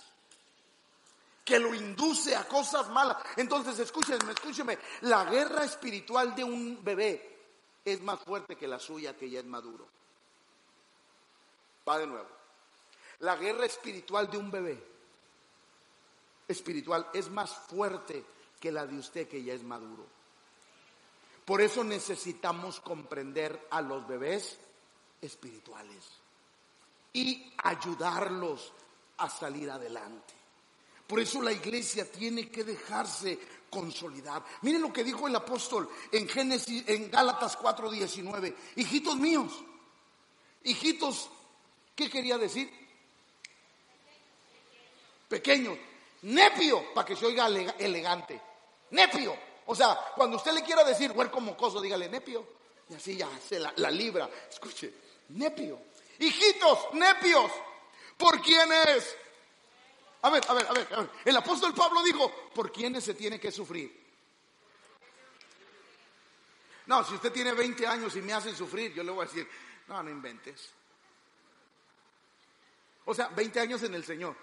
Que 1.42 1.59
lo 1.59 1.75
induce 1.75 2.37
a 2.37 2.47
cosas 2.47 2.88
malas. 2.90 3.16
Entonces, 3.37 3.78
escúchenme, 3.78 4.32
escúchenme. 4.32 4.78
La 5.02 5.25
guerra 5.25 5.64
espiritual 5.64 6.35
de 6.35 6.44
un 6.44 6.85
bebé 6.85 7.40
es 7.85 8.00
más 8.02 8.21
fuerte 8.21 8.56
que 8.56 8.68
la 8.68 8.78
suya 8.78 9.16
que 9.16 9.30
ya 9.30 9.40
es 9.40 9.47
maduro. 9.47 10.01
Va 11.88 11.98
de 11.98 12.06
nuevo. 12.06 12.28
La 13.20 13.36
guerra 13.36 13.66
espiritual 13.66 14.30
de 14.30 14.38
un 14.38 14.50
bebé 14.50 14.82
espiritual 16.48 17.08
es 17.12 17.30
más 17.30 17.50
fuerte 17.50 18.24
que 18.60 18.72
la 18.72 18.86
de 18.86 18.98
usted 18.98 19.28
que 19.28 19.42
ya 19.42 19.54
es 19.54 19.62
maduro. 19.62 20.06
Por 21.44 21.60
eso 21.60 21.82
necesitamos 21.82 22.80
comprender 22.80 23.68
a 23.70 23.80
los 23.80 24.06
bebés 24.06 24.58
espirituales 25.20 26.04
y 27.12 27.52
ayudarlos 27.58 28.72
a 29.18 29.28
salir 29.28 29.70
adelante. 29.70 30.34
Por 31.06 31.20
eso 31.20 31.42
la 31.42 31.52
iglesia 31.52 32.10
tiene 32.10 32.48
que 32.48 32.64
dejarse 32.64 33.38
consolidar. 33.68 34.44
Miren 34.62 34.82
lo 34.82 34.92
que 34.92 35.04
dijo 35.04 35.26
el 35.26 35.36
apóstol 35.36 35.88
en 36.10 36.28
Génesis 36.28 36.84
en 36.86 37.10
Gálatas 37.10 37.58
4:19, 37.58 38.54
hijitos 38.76 39.16
míos. 39.16 39.52
Hijitos, 40.64 41.28
¿qué 41.94 42.11
quería 42.11 42.38
decir? 42.38 42.70
Pequeños, 45.28 45.78
nepio, 46.22 46.92
para 46.92 47.06
que 47.06 47.16
se 47.16 47.26
oiga 47.26 47.46
elegante 47.46 48.40
nepio. 48.92 49.37
O 49.66 49.75
sea, 49.75 49.99
cuando 50.14 50.37
usted 50.37 50.52
le 50.52 50.62
quiera 50.62 50.84
decir 50.84 51.11
huerco 51.12 51.40
mocoso, 51.40 51.80
dígale 51.80 52.08
nepio. 52.08 52.46
Y 52.88 52.94
así 52.94 53.16
ya 53.16 53.28
se 53.40 53.58
la, 53.58 53.90
libra. 53.90 54.28
Escuche, 54.50 54.92
nepio. 55.30 55.80
Hijitos, 56.18 56.94
nepios. 56.94 57.50
¿Por 58.16 58.40
quiénes? 58.40 59.16
A 60.22 60.30
ver, 60.30 60.44
a 60.46 60.54
ver, 60.54 60.66
a 60.66 60.72
ver, 60.72 60.88
a 60.92 61.00
ver. 61.00 61.11
El 61.25 61.37
apóstol 61.37 61.75
Pablo 61.75 62.02
dijo, 62.02 62.30
¿por 62.54 62.70
quiénes 62.70 63.04
se 63.04 63.14
tiene 63.14 63.40
que 63.40 63.50
sufrir? 63.50 64.00
No, 66.87 67.04
si 67.04 67.14
usted 67.14 67.32
tiene 67.32 67.52
20 67.52 67.87
años 67.87 68.14
y 68.16 68.22
me 68.22 68.32
hacen 68.32 68.54
sufrir, 68.54 68.92
yo 68.92 69.02
le 69.02 69.12
voy 69.12 69.25
a 69.25 69.28
decir, 69.28 69.49
no, 69.88 70.02
no 70.02 70.11
inventes. 70.11 70.70
O 73.04 73.14
sea, 73.14 73.28
20 73.28 73.61
años 73.61 73.82
en 73.82 73.94
el 73.94 74.04
Señor. 74.04 74.37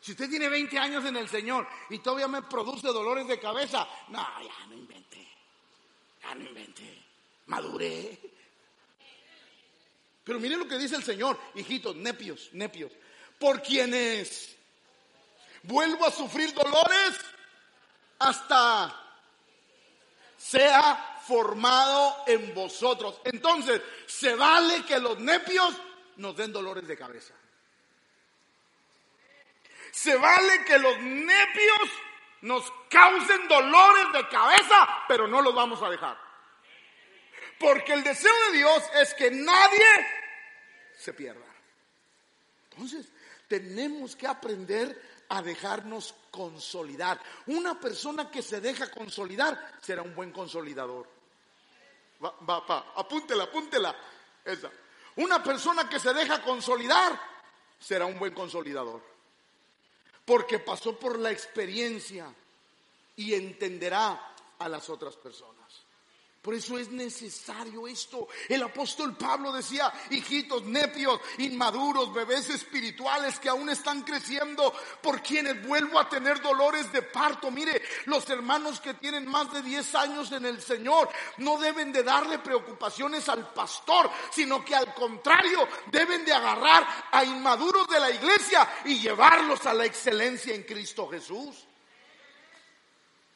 Si 0.00 0.12
usted 0.12 0.30
tiene 0.30 0.48
20 0.48 0.78
años 0.78 1.04
en 1.04 1.16
el 1.16 1.28
Señor 1.28 1.66
y 1.90 1.98
todavía 1.98 2.28
me 2.28 2.42
produce 2.42 2.88
dolores 2.88 3.26
de 3.28 3.38
cabeza, 3.38 3.86
no, 4.08 4.26
ya 4.42 4.66
no 4.66 4.74
inventé. 4.74 5.28
Ya 6.22 6.34
no 6.34 6.44
inventé. 6.44 7.02
Maduré. 7.46 8.18
Pero 10.24 10.40
miren 10.40 10.60
lo 10.60 10.68
que 10.68 10.78
dice 10.78 10.96
el 10.96 11.04
Señor, 11.04 11.38
hijitos, 11.54 11.96
nepios, 11.96 12.50
nepios. 12.52 12.92
Por 13.38 13.62
quienes 13.62 14.56
vuelvo 15.64 16.06
a 16.06 16.10
sufrir 16.10 16.54
dolores 16.54 17.18
hasta 18.18 18.96
sea 20.36 21.20
formado 21.26 22.24
en 22.26 22.54
vosotros. 22.54 23.20
Entonces, 23.24 23.82
se 24.06 24.34
vale 24.34 24.84
que 24.84 24.98
los 24.98 25.18
nepios 25.18 25.74
nos 26.16 26.36
den 26.36 26.52
dolores 26.52 26.86
de 26.86 26.96
cabeza. 26.96 27.34
Se 29.90 30.16
vale 30.16 30.64
que 30.64 30.78
los 30.78 30.98
nepios 31.00 31.90
nos 32.42 32.72
causen 32.88 33.48
dolores 33.48 34.12
de 34.12 34.28
cabeza, 34.28 34.88
pero 35.08 35.26
no 35.26 35.42
los 35.42 35.54
vamos 35.54 35.82
a 35.82 35.90
dejar. 35.90 36.18
Porque 37.58 37.92
el 37.92 38.02
deseo 38.02 38.32
de 38.46 38.58
Dios 38.58 38.82
es 38.94 39.14
que 39.14 39.30
nadie 39.30 39.86
se 40.96 41.12
pierda. 41.12 41.44
Entonces, 42.70 43.12
tenemos 43.48 44.16
que 44.16 44.26
aprender 44.26 45.24
a 45.28 45.42
dejarnos 45.42 46.14
consolidar. 46.30 47.20
Una 47.46 47.78
persona 47.78 48.30
que 48.30 48.42
se 48.42 48.60
deja 48.60 48.90
consolidar 48.90 49.74
será 49.80 50.02
un 50.02 50.14
buen 50.14 50.32
consolidador. 50.32 51.06
Va, 52.24 52.34
va, 52.48 52.60
va, 52.60 52.92
apúntela, 52.96 53.44
apúntela. 53.44 53.94
Esa. 54.44 54.70
Una 55.16 55.42
persona 55.42 55.88
que 55.88 56.00
se 56.00 56.14
deja 56.14 56.42
consolidar 56.42 57.20
será 57.78 58.06
un 58.06 58.18
buen 58.18 58.32
consolidador. 58.32 59.09
Porque 60.30 60.60
pasó 60.60 60.96
por 60.96 61.18
la 61.18 61.32
experiencia 61.32 62.32
y 63.16 63.34
entenderá 63.34 64.32
a 64.60 64.68
las 64.68 64.88
otras 64.88 65.16
personas. 65.16 65.59
Por 66.42 66.54
eso 66.54 66.78
es 66.78 66.90
necesario 66.90 67.86
esto. 67.86 68.28
El 68.48 68.62
apóstol 68.62 69.14
Pablo 69.14 69.52
decía, 69.52 69.92
hijitos 70.08 70.64
nepios, 70.64 71.20
inmaduros, 71.36 72.14
bebés 72.14 72.48
espirituales 72.48 73.38
que 73.38 73.50
aún 73.50 73.68
están 73.68 74.02
creciendo, 74.02 74.72
por 75.02 75.22
quienes 75.22 75.66
vuelvo 75.66 76.00
a 76.00 76.08
tener 76.08 76.40
dolores 76.40 76.90
de 76.92 77.02
parto. 77.02 77.50
Mire, 77.50 77.82
los 78.06 78.28
hermanos 78.30 78.80
que 78.80 78.94
tienen 78.94 79.28
más 79.28 79.52
de 79.52 79.60
10 79.60 79.94
años 79.96 80.32
en 80.32 80.46
el 80.46 80.62
Señor 80.62 81.10
no 81.38 81.58
deben 81.58 81.92
de 81.92 82.02
darle 82.02 82.38
preocupaciones 82.38 83.28
al 83.28 83.52
pastor, 83.52 84.10
sino 84.30 84.64
que 84.64 84.74
al 84.74 84.94
contrario 84.94 85.68
deben 85.90 86.24
de 86.24 86.32
agarrar 86.32 86.86
a 87.12 87.22
inmaduros 87.22 87.86
de 87.86 88.00
la 88.00 88.10
iglesia 88.10 88.66
y 88.86 88.98
llevarlos 88.98 89.66
a 89.66 89.74
la 89.74 89.84
excelencia 89.84 90.54
en 90.54 90.62
Cristo 90.62 91.06
Jesús. 91.06 91.66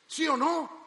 ¿Sí 0.07 0.27
o 0.27 0.39
no? 0.39 0.84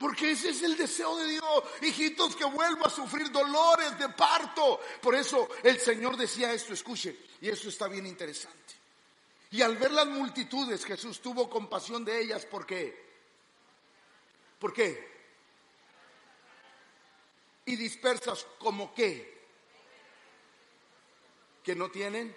Porque 0.00 0.30
ese 0.30 0.48
es 0.48 0.62
el 0.62 0.78
deseo 0.78 1.14
de 1.18 1.26
Dios, 1.26 1.64
hijitos, 1.82 2.34
que 2.34 2.46
vuelvo 2.46 2.86
a 2.86 2.90
sufrir 2.90 3.30
dolores 3.30 3.98
de 3.98 4.08
parto. 4.08 4.80
Por 4.98 5.14
eso 5.14 5.46
el 5.62 5.78
Señor 5.78 6.16
decía 6.16 6.54
esto, 6.54 6.72
escuche, 6.72 7.26
y 7.42 7.50
eso 7.50 7.68
está 7.68 7.86
bien 7.86 8.06
interesante. 8.06 8.76
Y 9.50 9.60
al 9.60 9.76
ver 9.76 9.90
las 9.90 10.06
multitudes, 10.06 10.86
Jesús 10.86 11.20
tuvo 11.20 11.50
compasión 11.50 12.02
de 12.02 12.18
ellas. 12.18 12.46
¿Por 12.46 12.64
qué? 12.64 13.10
¿Por 14.58 14.72
qué? 14.72 15.06
Y 17.66 17.76
dispersas 17.76 18.46
como 18.58 18.94
qué? 18.94 19.38
Que 21.62 21.74
no 21.74 21.90
tienen 21.90 22.34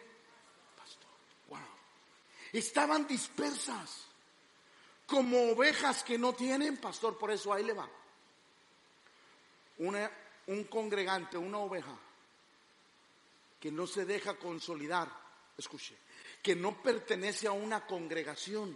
pastor. 0.76 1.12
Wow. 1.48 1.60
Estaban 2.52 3.08
dispersas 3.08 4.08
como 5.14 5.52
ovejas 5.52 6.04
que 6.04 6.18
no 6.18 6.34
tienen 6.34 6.78
pastor, 6.78 7.20
por 7.20 7.30
eso 7.30 7.54
ahí 7.54 7.64
le 7.64 7.74
va. 7.74 7.88
Una, 9.78 10.10
un 10.48 10.64
congregante, 10.64 11.38
una 11.38 11.60
oveja 11.60 11.96
que 13.60 13.72
no 13.72 13.86
se 13.86 14.06
deja 14.06 14.34
consolidar, 14.40 15.08
escuche, 15.56 15.96
que 16.42 16.56
no 16.56 16.82
pertenece 16.82 17.46
a 17.46 17.52
una 17.52 17.86
congregación, 17.86 18.76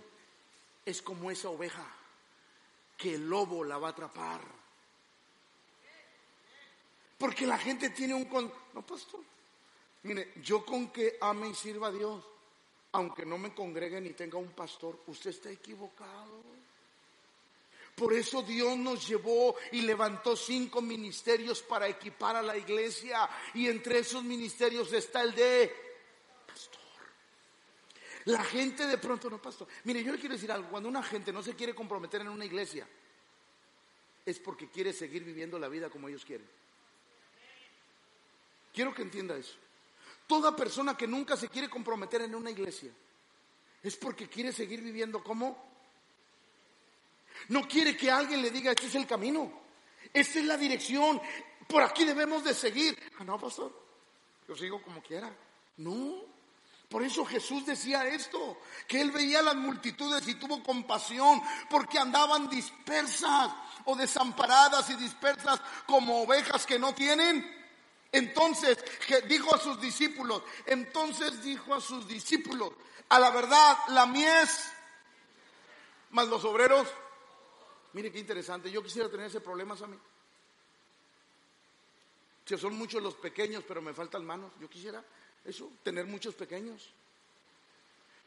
es 0.86 1.02
como 1.02 1.32
esa 1.32 1.50
oveja 1.50 1.88
que 2.96 3.16
el 3.16 3.28
lobo 3.28 3.64
la 3.64 3.80
va 3.80 3.88
a 3.88 3.92
atrapar. 3.92 4.42
Porque 7.18 7.48
la 7.48 7.58
gente 7.58 7.90
tiene 7.90 8.14
un... 8.14 8.26
Con... 8.26 8.54
No, 8.76 8.86
pastor. 8.86 9.22
Mire, 10.04 10.34
yo 10.44 10.64
con 10.64 10.92
que 10.92 11.18
ame 11.20 11.50
y 11.50 11.56
sirva 11.56 11.88
a 11.88 11.92
Dios, 11.92 12.24
aunque 12.92 13.26
no 13.26 13.38
me 13.38 13.54
congregue 13.54 14.00
ni 14.02 14.12
tenga 14.12 14.38
un 14.38 14.52
pastor, 14.52 15.02
usted 15.08 15.32
está 15.32 15.52
equivocado. 15.52 16.44
Por 17.96 18.14
eso 18.14 18.44
Dios 18.44 18.78
nos 18.78 19.08
llevó 19.08 19.56
y 19.72 19.82
levantó 19.82 20.36
cinco 20.36 20.82
ministerios 20.82 21.64
para 21.64 21.88
equipar 21.88 22.36
a 22.36 22.44
la 22.44 22.56
iglesia. 22.56 23.28
Y 23.56 23.68
entre 23.68 24.00
esos 24.00 24.24
ministerios 24.24 24.94
está 24.94 25.24
el 25.24 25.34
de 25.34 25.74
pastor. 26.46 26.82
La 28.26 28.44
gente 28.44 28.86
de 28.86 29.00
pronto 29.00 29.32
no, 29.32 29.42
pastor. 29.42 29.68
Mire, 29.86 30.04
yo 30.04 30.12
le 30.12 30.20
quiero 30.20 30.36
decir 30.36 30.52
algo. 30.52 30.70
Cuando 30.70 30.88
una 30.88 31.02
gente 31.02 31.34
no 31.34 31.42
se 31.42 31.56
quiere 31.56 31.74
comprometer 31.74 32.22
en 32.22 32.28
una 32.28 32.46
iglesia, 32.46 32.88
es 34.24 34.38
porque 34.40 34.70
quiere 34.70 34.94
seguir 34.94 35.24
viviendo 35.24 35.58
la 35.58 35.68
vida 35.68 35.90
como 35.90 36.08
ellos 36.08 36.24
quieren. 36.24 36.48
Quiero 38.74 38.94
que 38.94 39.02
entienda 39.02 39.36
eso. 39.36 39.56
Toda 40.28 40.56
persona 40.56 40.96
que 40.96 41.08
nunca 41.08 41.38
se 41.38 41.48
quiere 41.48 41.70
comprometer 41.70 42.22
en 42.22 42.36
una 42.36 42.52
iglesia 42.52 42.92
es 43.82 43.96
porque 43.96 44.28
quiere 44.28 44.52
seguir 44.52 44.82
viviendo 44.82 45.24
como. 45.24 45.66
No 47.50 47.68
quiere 47.68 47.96
que 47.96 48.12
alguien 48.12 48.42
le 48.42 48.52
diga, 48.52 48.72
este 48.72 48.88
es 48.88 48.96
el 48.96 49.08
camino, 49.08 49.52
esta 50.14 50.40
es 50.40 50.46
la 50.46 50.58
dirección, 50.58 51.22
por 51.68 51.82
aquí 51.82 52.04
debemos 52.04 52.44
de 52.44 52.54
seguir. 52.54 52.98
Ah, 53.20 53.24
no, 53.24 53.40
pastor, 53.40 53.72
yo 54.48 54.56
sigo 54.56 54.82
como 54.82 55.02
quiera. 55.02 55.34
No, 55.78 56.24
por 56.90 57.04
eso 57.04 57.26
Jesús 57.26 57.66
decía 57.66 58.08
esto, 58.08 58.62
que 58.88 59.02
él 59.02 59.12
veía 59.12 59.42
las 59.42 59.56
multitudes 59.56 60.28
y 60.28 60.36
tuvo 60.36 60.64
compasión 60.64 61.42
porque 61.70 62.00
andaban 62.00 62.50
dispersas 62.50 63.52
o 63.86 63.96
desamparadas 63.96 64.90
y 64.90 64.96
dispersas 64.96 65.62
como 65.86 66.24
ovejas 66.24 66.66
que 66.66 66.80
no 66.80 66.94
tienen 66.94 67.56
entonces 68.12 68.78
dijo 69.28 69.54
a 69.54 69.60
sus 69.60 69.80
discípulos, 69.82 70.42
entonces 70.66 71.44
dijo 71.44 71.74
a 71.74 71.82
sus 71.82 72.08
discípulos, 72.08 72.72
a 73.10 73.20
la 73.20 73.30
verdad, 73.32 73.78
la 73.90 74.06
mies, 74.06 74.72
más 76.12 76.28
los 76.28 76.44
obreros. 76.46 76.88
Mire 77.94 78.12
qué 78.12 78.20
interesante, 78.20 78.72
yo 78.72 78.84
quisiera 78.84 79.10
tener 79.10 79.28
ese 79.28 79.42
problema 79.42 79.76
mí. 79.88 79.98
Si 82.46 82.58
son 82.58 82.76
muchos 82.76 83.04
los 83.04 83.16
pequeños, 83.16 83.64
pero 83.68 83.82
me 83.82 83.94
faltan 83.94 84.26
manos, 84.26 84.52
yo 84.60 84.70
quisiera 84.70 85.04
eso, 85.44 85.70
tener 85.84 86.06
muchos 86.06 86.34
pequeños. 86.34 86.90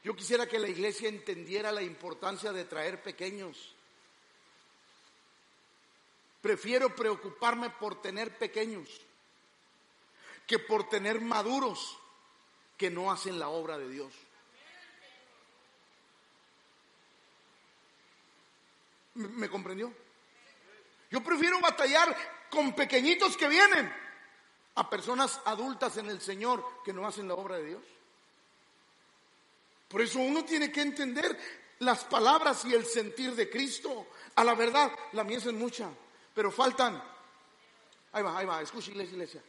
Yo 0.02 0.14
quisiera 0.14 0.46
que 0.46 0.58
la 0.58 0.68
iglesia 0.68 1.08
entendiera 1.08 1.72
la 1.72 1.82
importancia 1.82 2.52
de 2.52 2.64
traer 2.64 3.02
pequeños. 3.02 3.74
Prefiero 6.40 6.94
preocuparme 6.94 7.70
por 7.70 8.00
tener 8.00 8.36
pequeños 8.38 8.88
que 10.50 10.58
por 10.58 10.88
tener 10.88 11.20
maduros 11.20 11.96
que 12.76 12.90
no 12.90 13.12
hacen 13.12 13.38
la 13.38 13.50
obra 13.50 13.78
de 13.78 13.88
Dios. 13.88 14.12
¿Me, 19.14 19.48
comprendió? 19.48 19.94
Yo 21.08 21.22
prefiero 21.22 21.60
batallar 21.60 22.16
con 22.50 22.74
pequeñitos 22.74 23.36
que 23.36 23.46
vienen 23.46 23.94
a 24.74 24.90
personas 24.90 25.40
adultas 25.44 25.98
en 25.98 26.10
el 26.10 26.20
Señor 26.20 26.82
que 26.84 26.92
no 26.92 27.06
hacen 27.06 27.28
la 27.28 27.34
obra 27.34 27.58
de 27.58 27.66
Dios. 27.66 27.82
Por 29.86 30.00
eso 30.00 30.18
uno 30.18 30.44
tiene 30.44 30.72
que 30.72 30.80
entender 30.80 31.38
las 31.78 32.02
palabras 32.02 32.64
y 32.64 32.74
el 32.74 32.86
sentir 32.86 33.36
de 33.36 33.48
Cristo. 33.48 34.08
A 34.34 34.42
la 34.42 34.56
verdad, 34.56 34.90
la 35.12 35.22
mies 35.22 35.46
es 35.46 35.52
mucha, 35.52 35.88
pero 36.34 36.50
faltan. 36.50 37.00
Ahí 38.10 38.22
va, 38.24 38.36
ahí 38.36 38.46
va, 38.46 38.60
escucha 38.60 38.90
iglesia, 38.90 39.12
iglesia. 39.12 39.42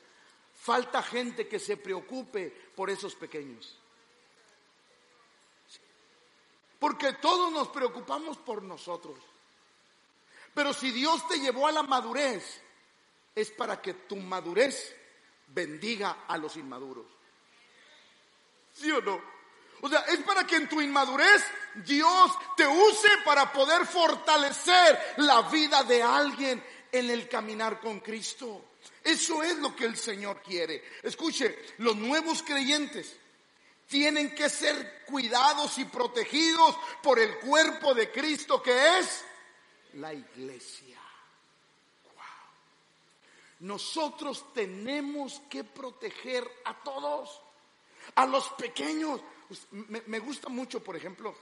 Falta 0.62 1.02
gente 1.02 1.48
que 1.48 1.58
se 1.58 1.76
preocupe 1.76 2.52
por 2.76 2.92
esos 2.92 3.16
pequeños. 3.16 3.76
Porque 6.80 7.14
todos 7.14 7.52
nos 7.52 7.70
preocupamos 7.70 8.38
por 8.38 8.62
nosotros. 8.62 9.18
Pero 10.54 10.72
si 10.72 10.92
Dios 10.92 11.28
te 11.28 11.40
llevó 11.40 11.66
a 11.66 11.72
la 11.72 11.82
madurez, 11.82 12.62
es 13.34 13.50
para 13.50 13.82
que 13.82 13.96
tu 13.96 14.18
madurez 14.18 14.96
bendiga 15.48 16.26
a 16.28 16.38
los 16.38 16.56
inmaduros. 16.58 17.08
¿Sí 18.72 18.92
o 18.92 19.02
no? 19.02 19.20
O 19.82 19.90
sea, 19.90 20.02
es 20.02 20.20
para 20.20 20.46
que 20.46 20.58
en 20.58 20.70
tu 20.70 20.80
inmadurez 20.80 21.44
Dios 21.74 22.38
te 22.56 22.68
use 22.68 23.10
para 23.26 23.52
poder 23.52 23.88
fortalecer 23.88 25.16
la 25.18 25.42
vida 25.42 25.84
de 25.86 26.04
alguien 26.04 26.64
en 26.92 27.10
el 27.10 27.28
caminar 27.28 27.80
con 27.80 28.00
Cristo. 28.00 28.71
Eso 29.04 29.44
es 29.44 29.58
lo 29.58 29.76
que 29.76 29.86
el 29.86 29.98
Señor 29.98 30.42
quiere. 30.42 30.84
Escuche, 31.04 31.58
los 31.80 31.96
nuevos 31.96 32.44
creyentes 32.44 33.16
tienen 33.88 34.34
que 34.34 34.50
ser 34.50 35.04
cuidados 35.06 35.78
y 35.78 35.86
protegidos 35.86 36.76
por 37.02 37.20
el 37.20 37.40
cuerpo 37.40 37.94
de 37.94 38.12
Cristo 38.12 38.62
que 38.62 39.00
es 39.00 39.26
la 39.94 40.14
iglesia. 40.14 41.00
Nosotros 43.60 44.54
tenemos 44.54 45.42
que 45.48 45.64
proteger 45.64 46.50
a 46.66 46.82
todos, 46.82 47.42
a 48.16 48.26
los 48.26 48.50
pequeños. 48.50 49.22
Me, 49.72 50.02
me 50.08 50.20
gusta 50.20 50.50
mucho, 50.50 50.84
por 50.84 50.96
ejemplo, 50.96 51.36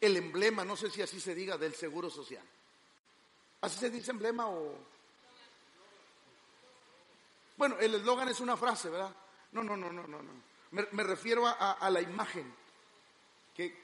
el 0.00 0.16
emblema, 0.18 0.64
no 0.64 0.76
sé 0.76 0.90
si 0.90 1.00
así 1.00 1.18
se 1.18 1.34
diga, 1.34 1.56
del 1.56 1.74
Seguro 1.74 2.10
Social. 2.10 2.44
¿Así 3.62 3.78
se 3.78 3.90
dice 3.90 4.10
emblema 4.10 4.48
o...? 4.48 4.95
Bueno, 7.56 7.76
el 7.78 7.94
eslogan 7.94 8.28
es 8.28 8.40
una 8.40 8.56
frase, 8.56 8.90
¿verdad? 8.90 9.14
No, 9.52 9.62
no, 9.62 9.76
no, 9.76 9.90
no, 9.90 10.06
no, 10.06 10.22
no. 10.22 10.32
Me, 10.70 11.02
refiero 11.02 11.46
a, 11.46 11.88
la 11.90 12.00
imagen. 12.00 12.52
Que, 13.54 13.74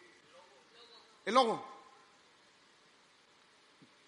el 1.25 1.35
logo. 1.35 1.65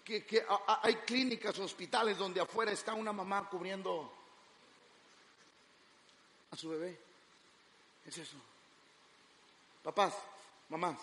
Que, 0.03 0.23
que 0.23 0.45
hay 0.83 0.95
clínicas, 0.97 1.57
hospitales 1.57 2.17
donde 2.17 2.41
afuera 2.41 2.71
está 2.71 2.93
una 2.93 3.11
mamá 3.11 3.49
cubriendo 3.49 4.13
a 6.51 6.55
su 6.55 6.69
bebé. 6.69 6.99
Es 8.05 8.17
eso. 8.19 8.37
Papás, 9.81 10.15
mamás, 10.69 10.97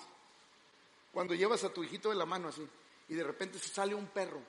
cuando 1.12 1.34
llevas 1.34 1.64
a 1.64 1.72
tu 1.72 1.84
hijito 1.84 2.10
de 2.10 2.16
la 2.16 2.26
mano 2.26 2.48
así 2.48 2.66
y 3.08 3.14
de 3.14 3.24
repente 3.24 3.58
sale 3.58 3.94
un 3.94 4.06
perro, 4.06 4.40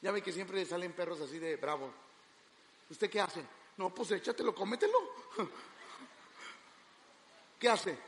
ya 0.00 0.10
ve 0.10 0.22
que 0.22 0.32
siempre 0.32 0.64
salen 0.64 0.92
perros 0.92 1.20
así 1.20 1.38
de 1.38 1.56
bravo. 1.56 1.92
¿Usted 2.88 3.10
qué 3.10 3.20
hace? 3.20 3.44
No, 3.76 3.94
pues 3.94 4.10
échatelo, 4.12 4.54
cómetelo. 4.54 4.96
¿Qué 7.58 7.68
hace? 7.68 7.98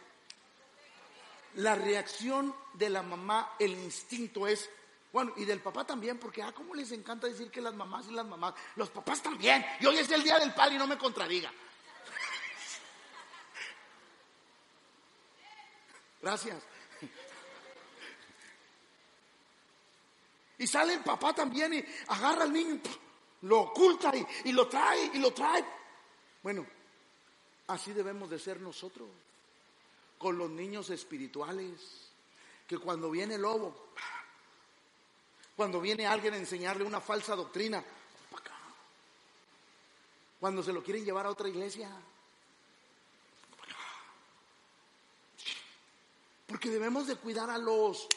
La 1.54 1.74
reacción 1.74 2.54
de 2.74 2.90
la 2.90 3.02
mamá, 3.02 3.54
el 3.58 3.72
instinto 3.72 4.46
es, 4.46 4.70
bueno, 5.12 5.32
y 5.36 5.44
del 5.44 5.60
papá 5.60 5.84
también, 5.84 6.18
porque, 6.18 6.42
ah, 6.42 6.52
¿cómo 6.52 6.74
les 6.74 6.92
encanta 6.92 7.26
decir 7.26 7.50
que 7.50 7.60
las 7.60 7.74
mamás 7.74 8.06
y 8.08 8.12
las 8.12 8.26
mamás? 8.26 8.54
Los 8.76 8.88
papás 8.90 9.22
también. 9.22 9.66
Y 9.80 9.86
hoy 9.86 9.98
es 9.98 10.10
el 10.10 10.22
día 10.22 10.38
del 10.38 10.54
padre 10.54 10.76
y 10.76 10.78
no 10.78 10.86
me 10.86 10.96
contradiga. 10.96 11.52
Gracias. 16.22 16.62
Y 20.60 20.66
sale 20.66 20.94
el 20.94 21.04
papá 21.04 21.32
también 21.32 21.72
y 21.72 21.84
agarra 22.08 22.42
al 22.42 22.52
niño, 22.52 22.80
lo 23.42 23.60
oculta 23.60 24.12
y, 24.44 24.52
lo 24.52 24.68
trae 24.68 25.10
y 25.14 25.18
lo 25.18 25.32
trae. 25.32 25.64
Bueno, 26.42 26.66
así 27.68 27.92
debemos 27.92 28.30
de 28.30 28.38
ser 28.38 28.60
nosotros 28.60 29.08
con 30.18 30.36
los 30.36 30.50
niños 30.50 30.90
espirituales, 30.90 32.10
que 32.66 32.78
cuando 32.78 33.10
viene 33.10 33.36
el 33.36 33.42
lobo, 33.42 33.90
cuando 35.56 35.80
viene 35.80 36.06
alguien 36.06 36.34
a 36.34 36.38
enseñarle 36.38 36.84
una 36.84 37.00
falsa 37.00 37.36
doctrina, 37.36 37.84
cuando 40.40 40.62
se 40.62 40.72
lo 40.72 40.82
quieren 40.82 41.04
llevar 41.04 41.26
a 41.26 41.30
otra 41.30 41.48
iglesia, 41.48 41.90
porque 46.46 46.70
debemos 46.70 47.06
de 47.06 47.16
cuidar 47.16 47.50
a 47.50 47.58
los 47.58 48.08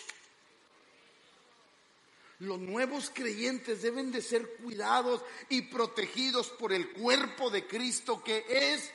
los 2.41 2.59
nuevos 2.59 3.11
creyentes 3.13 3.83
deben 3.83 4.11
de 4.11 4.19
ser 4.19 4.55
cuidados 4.55 5.21
y 5.49 5.61
protegidos 5.63 6.49
por 6.49 6.73
el 6.73 6.89
cuerpo 6.89 7.51
de 7.51 7.67
Cristo 7.67 8.23
que 8.23 8.43
es 8.49 8.91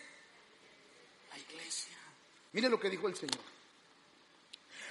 la 1.30 1.38
iglesia. 1.38 1.96
Mire 2.52 2.68
lo 2.68 2.80
que 2.80 2.90
dijo 2.90 3.06
el 3.06 3.14
Señor. 3.14 3.40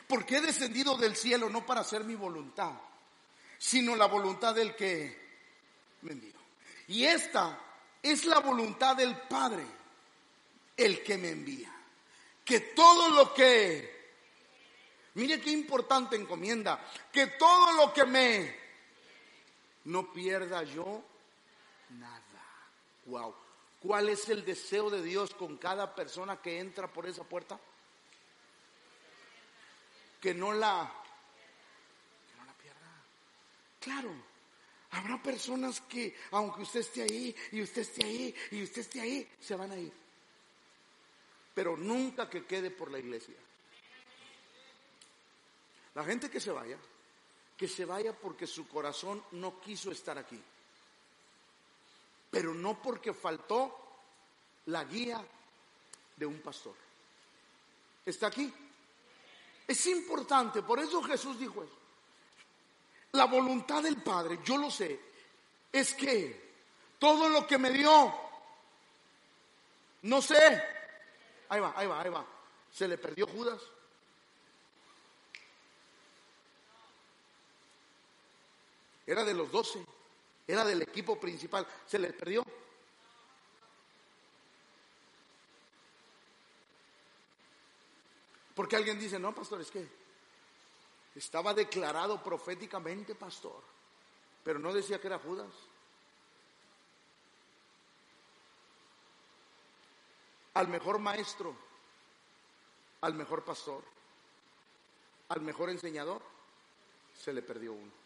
Porque 0.07 0.37
he 0.37 0.41
descendido 0.41 0.95
del 0.95 1.17
cielo 1.17 1.49
no 1.49 1.65
para 1.65 1.81
hacer 1.81 2.05
mi 2.05 2.15
voluntad, 2.15 2.71
sino 3.57 3.93
la 3.93 4.05
voluntad 4.05 4.55
del 4.55 4.73
que 4.73 5.19
me 6.03 6.13
envió. 6.13 6.33
Y 6.87 7.03
esta 7.03 7.59
es 8.01 8.23
la 8.23 8.39
voluntad 8.39 8.95
del 8.95 9.17
Padre, 9.17 9.65
el 10.77 11.03
que 11.03 11.17
me 11.17 11.31
envía. 11.31 11.75
Que 12.45 12.61
todo 12.61 13.09
lo 13.09 13.33
que 13.33 13.94
Mire 15.15 15.39
qué 15.41 15.51
importante 15.51 16.15
encomienda. 16.15 16.79
Que 17.11 17.27
todo 17.27 17.73
lo 17.73 17.93
que 17.93 18.05
me 18.05 18.55
no 19.85 20.11
pierda 20.11 20.63
yo 20.63 21.03
nada. 21.89 22.21
Wow. 23.05 23.35
¿Cuál 23.79 24.09
es 24.09 24.29
el 24.29 24.43
deseo 24.43 24.89
de 24.89 25.01
Dios 25.01 25.33
con 25.33 25.57
cada 25.57 25.93
persona 25.93 26.41
que 26.41 26.59
entra 26.59 26.91
por 26.91 27.07
esa 27.07 27.23
puerta? 27.23 27.59
Que 30.19 30.33
no 30.33 30.53
la, 30.53 30.91
que 32.27 32.37
no 32.37 32.45
la 32.45 32.53
pierda. 32.53 33.03
Claro, 33.79 34.11
habrá 34.91 35.21
personas 35.21 35.81
que, 35.81 36.15
aunque 36.31 36.63
usted 36.63 36.79
esté 36.79 37.03
ahí, 37.03 37.35
y 37.51 37.61
usted 37.61 37.83
esté 37.83 38.05
ahí, 38.05 38.35
y 38.51 38.63
usted 38.63 38.81
esté 38.81 39.01
ahí, 39.01 39.29
se 39.39 39.55
van 39.55 39.71
a 39.71 39.77
ir. 39.77 39.93
Pero 41.53 41.77
nunca 41.77 42.27
que 42.27 42.45
quede 42.45 42.71
por 42.71 42.89
la 42.89 42.97
iglesia. 42.97 43.35
La 45.95 46.03
gente 46.03 46.29
que 46.29 46.39
se 46.39 46.51
vaya, 46.51 46.77
que 47.57 47.67
se 47.67 47.85
vaya 47.85 48.13
porque 48.13 48.45
su 48.45 48.67
corazón 48.67 49.23
no 49.31 49.59
quiso 49.61 49.91
estar 49.91 50.17
aquí. 50.17 50.41
Pero 52.29 52.53
no 52.53 52.81
porque 52.81 53.13
faltó 53.13 53.75
la 54.67 54.83
guía 54.83 55.23
de 56.17 56.25
un 56.25 56.39
pastor. 56.41 56.75
¿Está 58.05 58.27
aquí? 58.27 58.53
Es 59.67 59.85
importante, 59.87 60.61
por 60.61 60.79
eso 60.79 61.01
Jesús 61.01 61.39
dijo 61.39 61.63
eso. 61.63 61.77
La 63.13 63.25
voluntad 63.25 63.81
del 63.81 64.01
Padre, 64.03 64.39
yo 64.43 64.57
lo 64.57 64.69
sé, 64.69 64.99
es 65.71 65.93
que 65.93 66.53
todo 66.99 67.29
lo 67.29 67.47
que 67.47 67.57
me 67.57 67.71
dio, 67.71 68.13
no 70.03 70.21
sé, 70.21 70.61
ahí 71.49 71.61
va, 71.61 71.73
ahí 71.75 71.87
va, 71.87 72.01
ahí 72.01 72.09
va, 72.09 72.25
se 72.71 72.87
le 72.87 72.97
perdió 72.97 73.25
Judas. 73.27 73.61
Era 79.05 79.23
de 79.23 79.33
los 79.33 79.51
doce, 79.51 79.85
era 80.47 80.63
del 80.63 80.81
equipo 80.81 81.19
principal. 81.19 81.67
¿Se 81.85 81.99
les 81.99 82.13
perdió? 82.13 82.43
Porque 88.55 88.77
alguien 88.77 88.97
dice, 88.97 89.19
no, 89.19 89.35
pastor, 89.35 89.61
es 89.61 89.69
que 89.69 89.85
estaba 91.13 91.53
declarado 91.53 92.23
proféticamente 92.23 93.13
pastor, 93.13 93.61
pero 94.43 94.59
no 94.59 94.73
decía 94.73 94.99
que 94.99 95.07
era 95.07 95.19
Judas. 95.19 95.53
Al 100.53 100.69
mejor 100.69 100.99
maestro, 100.99 101.53
al 103.01 103.13
mejor 103.13 103.43
pastor, 103.43 103.83
al 105.27 105.41
mejor 105.41 105.69
enseñador, 105.69 106.21
se 107.13 107.33
le 107.33 107.41
perdió 107.41 107.73
uno. 107.73 108.04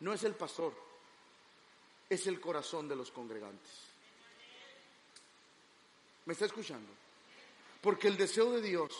No 0.00 0.12
es 0.12 0.24
el 0.24 0.34
pastor, 0.34 0.74
es 2.08 2.26
el 2.26 2.40
corazón 2.40 2.88
de 2.88 2.96
los 2.96 3.10
congregantes. 3.10 3.72
¿Me 6.26 6.32
está 6.32 6.46
escuchando? 6.46 6.92
Porque 7.80 8.08
el 8.08 8.16
deseo 8.16 8.52
de 8.52 8.62
Dios, 8.62 8.92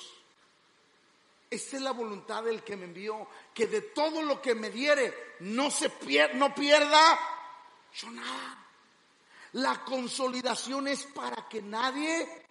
es 1.51 1.73
la 1.75 1.93
voluntad 1.93 2.45
del 2.45 2.63
que 2.63 2.77
me 2.77 2.85
envió, 2.85 3.29
que 3.55 3.67
de 3.67 3.83
todo 3.83 4.23
lo 4.23 4.41
que 4.41 4.55
me 4.55 4.71
diere 4.71 5.35
no 5.41 5.71
se 5.71 5.91
pierda, 5.91 6.35
no 6.35 6.55
pierda 6.55 7.19
yo 7.95 8.11
nada. 8.11 8.67
La 9.53 9.85
consolidación 9.85 10.89
es 10.89 11.05
para 11.05 11.49
que 11.49 11.63
nadie 11.63 12.46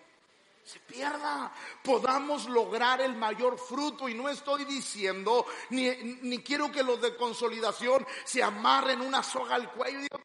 se 0.66 0.80
pierda, 0.80 1.54
podamos 1.84 2.50
lograr 2.50 3.00
el 3.00 3.16
mayor 3.16 3.58
fruto. 3.60 4.10
Y 4.10 4.16
no 4.16 4.28
estoy 4.28 4.66
diciendo, 4.66 5.46
ni, 5.70 5.92
ni 6.24 6.40
quiero 6.40 6.72
que 6.72 6.82
los 6.82 7.00
de 7.00 7.16
consolidación 7.16 8.06
se 8.24 8.42
amarren 8.42 9.02
una 9.02 9.22
soga 9.22 9.56
al 9.56 9.72
cuello 9.72 10.00
y 10.00 10.02
digan, 10.04 10.22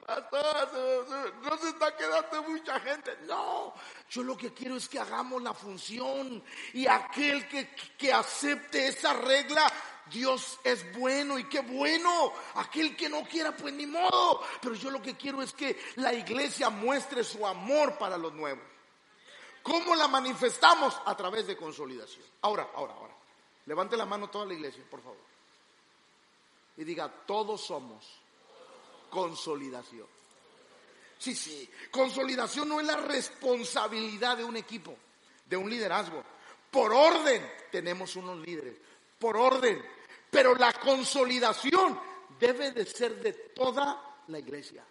no 1.43 1.59
se 1.59 1.69
está 1.69 1.95
quedando 1.95 2.43
mucha 2.45 2.81
gente. 2.81 3.19
No, 3.27 3.75
yo 4.09 4.23
lo 4.23 4.37
que 4.37 4.55
quiero 4.55 4.77
es 4.77 4.89
que 4.89 4.99
hagamos 4.99 5.43
la 5.43 5.53
función 5.53 6.43
y 6.73 6.87
aquel 6.87 7.47
que, 7.47 7.75
que 7.99 8.11
acepte 8.11 8.89
esa 8.89 9.13
regla 9.13 9.71
Dios 10.11 10.59
es 10.65 10.91
bueno 10.99 11.39
y 11.39 11.45
qué 11.45 11.61
bueno. 11.61 12.33
Aquel 12.55 12.97
que 12.97 13.09
no 13.09 13.23
quiera, 13.25 13.55
pues 13.55 13.73
ni 13.75 13.87
modo. 13.87 14.43
Pero 14.61 14.75
yo 14.75 14.91
lo 14.91 15.01
que 15.01 15.17
quiero 15.17 15.43
es 15.43 15.53
que 15.53 15.79
la 15.97 16.13
iglesia 16.13 16.71
muestre 16.71 17.23
su 17.23 17.47
amor 17.47 17.97
para 17.99 18.17
los 18.19 18.33
nuevos. 18.33 18.65
¿Cómo 19.63 19.95
la 19.95 20.09
manifestamos? 20.09 21.01
A 21.05 21.17
través 21.17 21.47
de 21.47 21.57
consolidación. 21.57 22.25
Ahora, 22.43 22.71
ahora, 22.75 22.95
ahora. 22.95 23.15
Levante 23.67 23.97
la 23.97 24.07
mano 24.07 24.29
toda 24.31 24.47
la 24.47 24.55
iglesia, 24.55 24.83
por 24.91 25.03
favor. 25.03 25.19
Y 26.77 26.85
diga, 26.85 27.09
todos 27.27 27.61
somos 27.61 28.05
consolidación. 29.11 30.07
Sí, 31.19 31.35
sí. 31.35 31.69
Consolidación 31.91 32.69
no 32.69 32.81
es 32.81 32.87
la 32.87 32.97
responsabilidad 32.97 34.39
de 34.39 34.45
un 34.45 34.57
equipo, 34.57 34.97
de 35.45 35.57
un 35.57 35.69
liderazgo. 35.69 36.25
Por 36.71 36.93
orden 36.93 37.47
tenemos 37.71 38.17
unos 38.17 38.39
líderes. 38.39 38.77
Por 39.19 39.37
orden. 39.37 39.85
Pero 40.31 40.55
la 40.55 40.73
consolidación 40.73 42.01
debe 42.39 42.71
de 42.73 42.87
ser 42.87 43.21
de 43.21 43.33
toda 43.33 44.23
la 44.29 44.39
iglesia. 44.39 44.83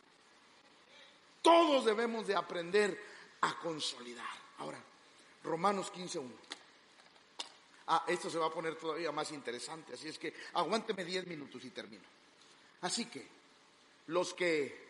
Todos 1.41 1.85
debemos 1.85 2.27
de 2.27 2.35
aprender 2.35 3.01
a 3.41 3.57
consolidar. 3.59 4.27
Ahora, 4.59 4.77
Romanos 5.43 5.91
15.1. 5.91 6.29
Ah, 7.87 8.03
esto 8.07 8.29
se 8.29 8.37
va 8.37 8.47
a 8.47 8.51
poner 8.51 8.75
todavía 8.75 9.11
más 9.11 9.31
interesante, 9.31 9.93
así 9.93 10.09
es 10.09 10.19
que 10.19 10.33
aguánteme 10.53 11.03
10 11.03 11.25
minutos 11.25 11.63
y 11.65 11.71
termino. 11.71 12.03
Así 12.81 13.05
que, 13.05 13.27
los 14.07 14.33
que... 14.33 14.87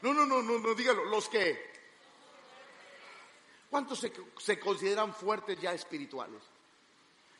No, 0.00 0.14
no, 0.14 0.24
no, 0.24 0.42
no, 0.42 0.58
no, 0.58 0.74
dígalo, 0.74 1.04
los 1.04 1.28
que... 1.28 1.68
¿Cuántos 3.68 3.98
se, 3.98 4.10
se 4.38 4.58
consideran 4.58 5.12
fuertes 5.12 5.60
ya 5.60 5.74
espirituales? 5.74 6.40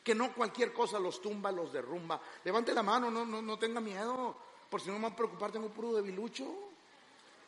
Que 0.03 0.13
no 0.13 0.33
cualquier 0.33 0.71
cosa 0.71 0.99
los 0.99 1.21
tumba, 1.21 1.51
los 1.51 1.73
derrumba. 1.73 2.21
Levante 2.43 2.73
la 2.73 2.83
mano, 2.83 3.09
no, 3.09 3.25
no, 3.25 3.41
no 3.41 3.57
tenga 3.57 3.81
miedo. 3.81 4.35
Por 4.69 4.81
si 4.81 4.89
no 4.89 4.99
me 4.99 5.07
va 5.07 5.13
a 5.13 5.15
preocupar, 5.15 5.51
tengo 5.51 5.69
puro 5.69 5.93
debilucho. 5.93 6.45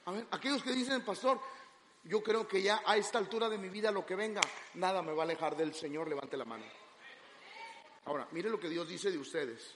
A 0.06 0.12
ver, 0.12 0.26
aquellos 0.32 0.64
que 0.64 0.72
dicen, 0.72 1.06
pastor, 1.06 1.40
yo 2.04 2.24
creo 2.24 2.48
que 2.48 2.62
ya 2.62 2.82
a 2.86 2.98
esta 2.98 3.18
altura 3.18 3.50
de 3.50 3.58
mi 3.58 3.70
vida 3.70 3.92
lo 3.92 4.06
que 4.06 4.16
venga, 4.16 4.42
nada 4.76 5.02
me 5.02 5.14
va 5.14 5.24
a 5.24 5.26
alejar 5.26 5.56
del 5.56 5.74
Señor, 5.74 6.08
levante 6.08 6.38
la 6.38 6.46
mano. 6.46 6.66
Ahora, 8.06 8.28
mire 8.32 8.50
lo 8.50 8.60
que 8.60 8.70
Dios 8.70 8.88
dice 8.88 9.12
de 9.12 9.18
ustedes. 9.18 9.76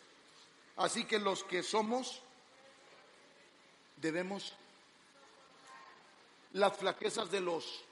Así 0.77 1.05
que 1.05 1.19
los 1.19 1.43
que 1.43 1.61
somos, 1.61 2.21
debemos 3.97 4.53
las 6.53 6.75
flaquezas 6.75 7.29
de 7.29 7.41
los... 7.41 7.83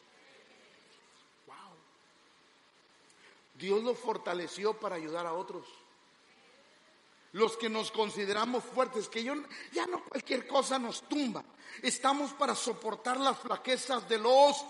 Wow. 1.46 1.56
Dios 3.56 3.84
lo 3.84 3.93
fortaleció 3.93 4.74
para 4.74 4.96
ayudar 4.96 5.28
a 5.28 5.34
otros 5.34 5.83
los 7.34 7.58
que 7.58 7.69
nos 7.69 7.91
consideramos 7.91 8.63
fuertes, 8.63 9.10
que 9.10 9.24
yo, 9.24 9.36
ya 9.72 9.86
no 9.88 10.04
cualquier 10.04 10.48
cosa 10.48 10.80
nos 10.80 11.08
tumba. 11.10 11.43
Estamos 11.82 12.32
para 12.34 12.56
soportar 12.56 13.19
las 13.19 13.39
flaquezas 13.39 14.08
de 14.08 14.19
los 14.19 14.63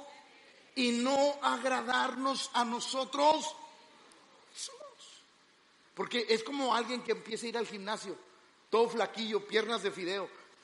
y 0.76 0.94
no 0.94 1.38
agradarnos 1.42 2.50
a 2.54 2.64
nosotros. 2.64 3.56
Porque 5.94 6.26
es 6.30 6.44
como 6.44 6.74
alguien 6.74 7.04
que 7.04 7.12
empieza 7.12 7.46
a 7.46 7.50
ir 7.50 7.58
al 7.58 7.68
gimnasio, 7.68 8.18
todo 8.70 8.90
flaquillo, 8.90 9.46
piernas 9.46 9.84
de 9.84 9.92
fideo. 9.92 10.30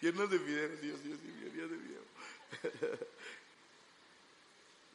piernas 0.00 0.30
de 0.30 0.38
fideo, 0.38 0.76
Dios, 0.80 1.04
Dios, 1.04 1.18
piernas 1.52 1.70
de 1.70 1.78
fideo. 1.78 2.00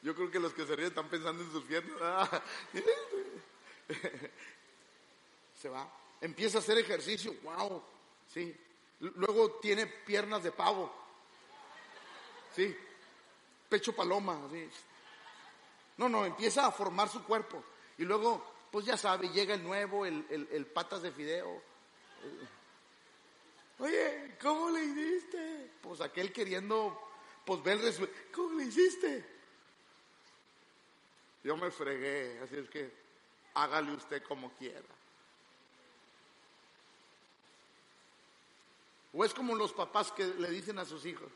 Yo 0.01 0.15
creo 0.15 0.31
que 0.31 0.39
los 0.39 0.53
que 0.53 0.65
se 0.65 0.75
ríen 0.75 0.89
están 0.89 1.09
pensando 1.09 1.43
en 1.43 1.51
sus 1.51 1.63
piernas. 1.63 2.29
va. 5.69 5.89
Empieza 6.21 6.57
a 6.57 6.61
hacer 6.61 6.77
ejercicio, 6.77 7.35
wow, 7.43 7.83
sí. 8.33 8.55
Luego 8.99 9.51
tiene 9.61 9.87
piernas 9.87 10.43
de 10.43 10.51
pavo, 10.51 10.93
sí. 12.55 12.75
Pecho 13.69 13.93
paloma, 13.93 14.47
sí. 14.51 14.69
No, 15.97 16.09
no, 16.09 16.25
empieza 16.25 16.65
a 16.65 16.71
formar 16.71 17.09
su 17.09 17.23
cuerpo. 17.23 17.63
Y 17.97 18.03
luego, 18.03 18.43
pues 18.71 18.85
ya 18.85 18.97
sabe, 18.97 19.29
llega 19.29 19.53
el 19.53 19.63
nuevo, 19.63 20.05
el, 20.05 20.67
patas 20.73 21.01
de 21.01 21.11
fideo. 21.11 21.61
Oye, 23.79 24.37
¿cómo 24.41 24.69
le 24.69 24.83
hiciste? 24.83 25.71
Pues 25.81 26.01
aquel 26.01 26.31
queriendo, 26.31 26.97
pues 27.45 27.61
ver 27.63 27.79
el 27.79 28.09
¿Cómo 28.33 28.59
le 28.59 28.65
hiciste? 28.65 29.25
Yo 31.43 31.55
me 31.57 31.69
fregué, 31.69 32.39
así 32.43 32.57
es 32.57 32.69
que 32.69 32.91
hágale 33.53 33.91
usted 33.93 34.23
como 34.23 34.51
quiera. 34.53 34.81
O 39.15 39.23
es 39.23 39.33
como 39.33 39.55
los 39.55 39.71
papás 39.71 40.11
que 40.11 40.25
le 40.25 40.49
dicen 40.49 40.77
a 40.77 40.83
sus 40.83 41.05
hijos, 41.05 41.31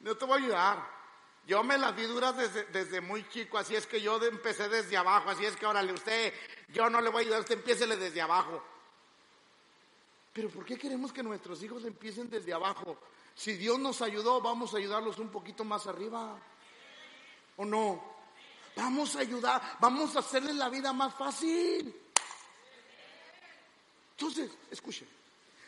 no 0.00 0.16
te 0.16 0.24
voy 0.24 0.40
a 0.40 0.44
ayudar. 0.44 1.02
Yo 1.46 1.62
me 1.62 1.78
las 1.78 1.94
vi 1.94 2.02
duras 2.02 2.34
desde, 2.72 3.00
muy 3.00 3.28
chico, 3.28 3.58
así 3.58 3.76
es 3.76 3.86
que 3.86 4.00
yo 4.00 4.20
empecé 4.22 4.68
desde 4.68 4.96
abajo, 4.96 5.30
así 5.30 5.44
es 5.44 5.56
que 5.56 5.66
órale, 5.66 5.92
usted, 5.92 6.32
yo 6.68 6.90
no 6.90 7.00
le 7.00 7.10
voy 7.10 7.22
a 7.22 7.26
ayudar, 7.26 7.40
usted 7.40 7.56
empiece 7.56 7.86
desde 7.86 8.20
abajo. 8.20 8.62
Pero 10.32 10.50
¿por 10.50 10.64
qué 10.64 10.76
queremos 10.76 11.12
que 11.12 11.22
nuestros 11.22 11.62
hijos 11.62 11.84
empiecen 11.84 12.28
desde 12.28 12.52
abajo? 12.52 12.98
Si 13.34 13.54
Dios 13.54 13.78
nos 13.78 14.02
ayudó, 14.02 14.40
vamos 14.40 14.74
a 14.74 14.78
ayudarlos 14.78 15.18
un 15.18 15.28
poquito 15.28 15.64
más 15.64 15.86
arriba. 15.86 16.38
¿O 17.56 17.64
no? 17.64 18.02
Vamos 18.76 19.14
a 19.14 19.20
ayudar, 19.20 19.76
vamos 19.78 20.16
a 20.16 20.20
hacerles 20.20 20.56
la 20.56 20.68
vida 20.68 20.92
más 20.92 21.14
fácil. 21.14 21.94
Entonces, 24.16 24.50
escuchen. 24.70 25.21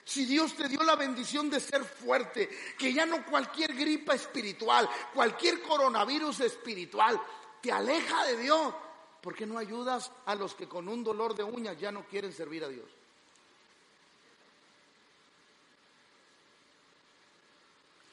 Si 0.04 0.26
Dios 0.26 0.54
te 0.54 0.68
dio 0.68 0.82
la 0.82 0.96
bendición 0.96 1.48
de 1.48 1.60
ser 1.60 1.82
fuerte, 1.84 2.48
que 2.78 2.92
ya 2.92 3.06
no 3.06 3.24
cualquier 3.24 3.74
gripa 3.74 4.14
espiritual, 4.14 4.88
cualquier 5.14 5.62
coronavirus 5.62 6.40
espiritual 6.40 7.20
te 7.62 7.72
aleja 7.72 8.26
de 8.26 8.36
Dios, 8.36 8.74
¿por 9.22 9.34
qué 9.34 9.46
no 9.46 9.56
ayudas 9.58 10.12
a 10.26 10.34
los 10.34 10.54
que 10.54 10.68
con 10.68 10.88
un 10.88 11.02
dolor 11.02 11.34
de 11.34 11.42
uñas 11.42 11.78
ya 11.80 11.90
no 11.90 12.04
quieren 12.04 12.32
servir 12.32 12.64
a 12.64 12.68
Dios? 12.68 12.86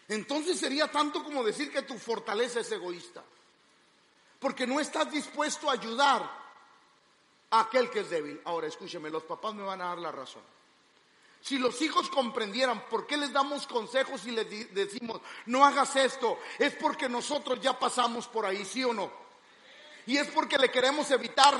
Entonces 0.07 0.57
sería 0.57 0.89
tanto 0.89 1.23
como 1.23 1.43
decir 1.43 1.71
que 1.71 1.81
tu 1.81 1.97
fortaleza 1.97 2.61
es 2.61 2.71
egoísta, 2.71 3.21
porque 4.39 4.65
no 4.65 4.79
estás 4.79 5.11
dispuesto 5.11 5.69
a 5.69 5.73
ayudar 5.73 6.21
a 7.49 7.59
aquel 7.59 7.89
que 7.89 7.99
es 7.99 8.09
débil. 8.09 8.41
Ahora 8.45 8.67
escúcheme, 8.67 9.09
los 9.09 9.23
papás 9.23 9.53
me 9.53 9.63
van 9.63 9.81
a 9.81 9.85
dar 9.85 9.99
la 9.99 10.11
razón. 10.11 10.60
Si 11.41 11.57
los 11.57 11.81
hijos 11.81 12.09
comprendieran 12.09 12.85
por 12.87 13.07
qué 13.07 13.17
les 13.17 13.33
damos 13.33 13.65
consejos 13.65 14.25
y 14.25 14.31
les 14.31 14.73
decimos, 14.73 15.21
no 15.47 15.65
hagas 15.65 15.95
esto, 15.95 16.39
es 16.59 16.75
porque 16.75 17.09
nosotros 17.09 17.59
ya 17.59 17.77
pasamos 17.77 18.27
por 18.27 18.45
ahí, 18.45 18.63
¿sí 18.63 18.83
o 18.83 18.93
no? 18.93 19.11
Y 20.05 20.17
es 20.17 20.27
porque 20.27 20.57
le 20.57 20.69
queremos 20.69 21.09
evitar 21.09 21.55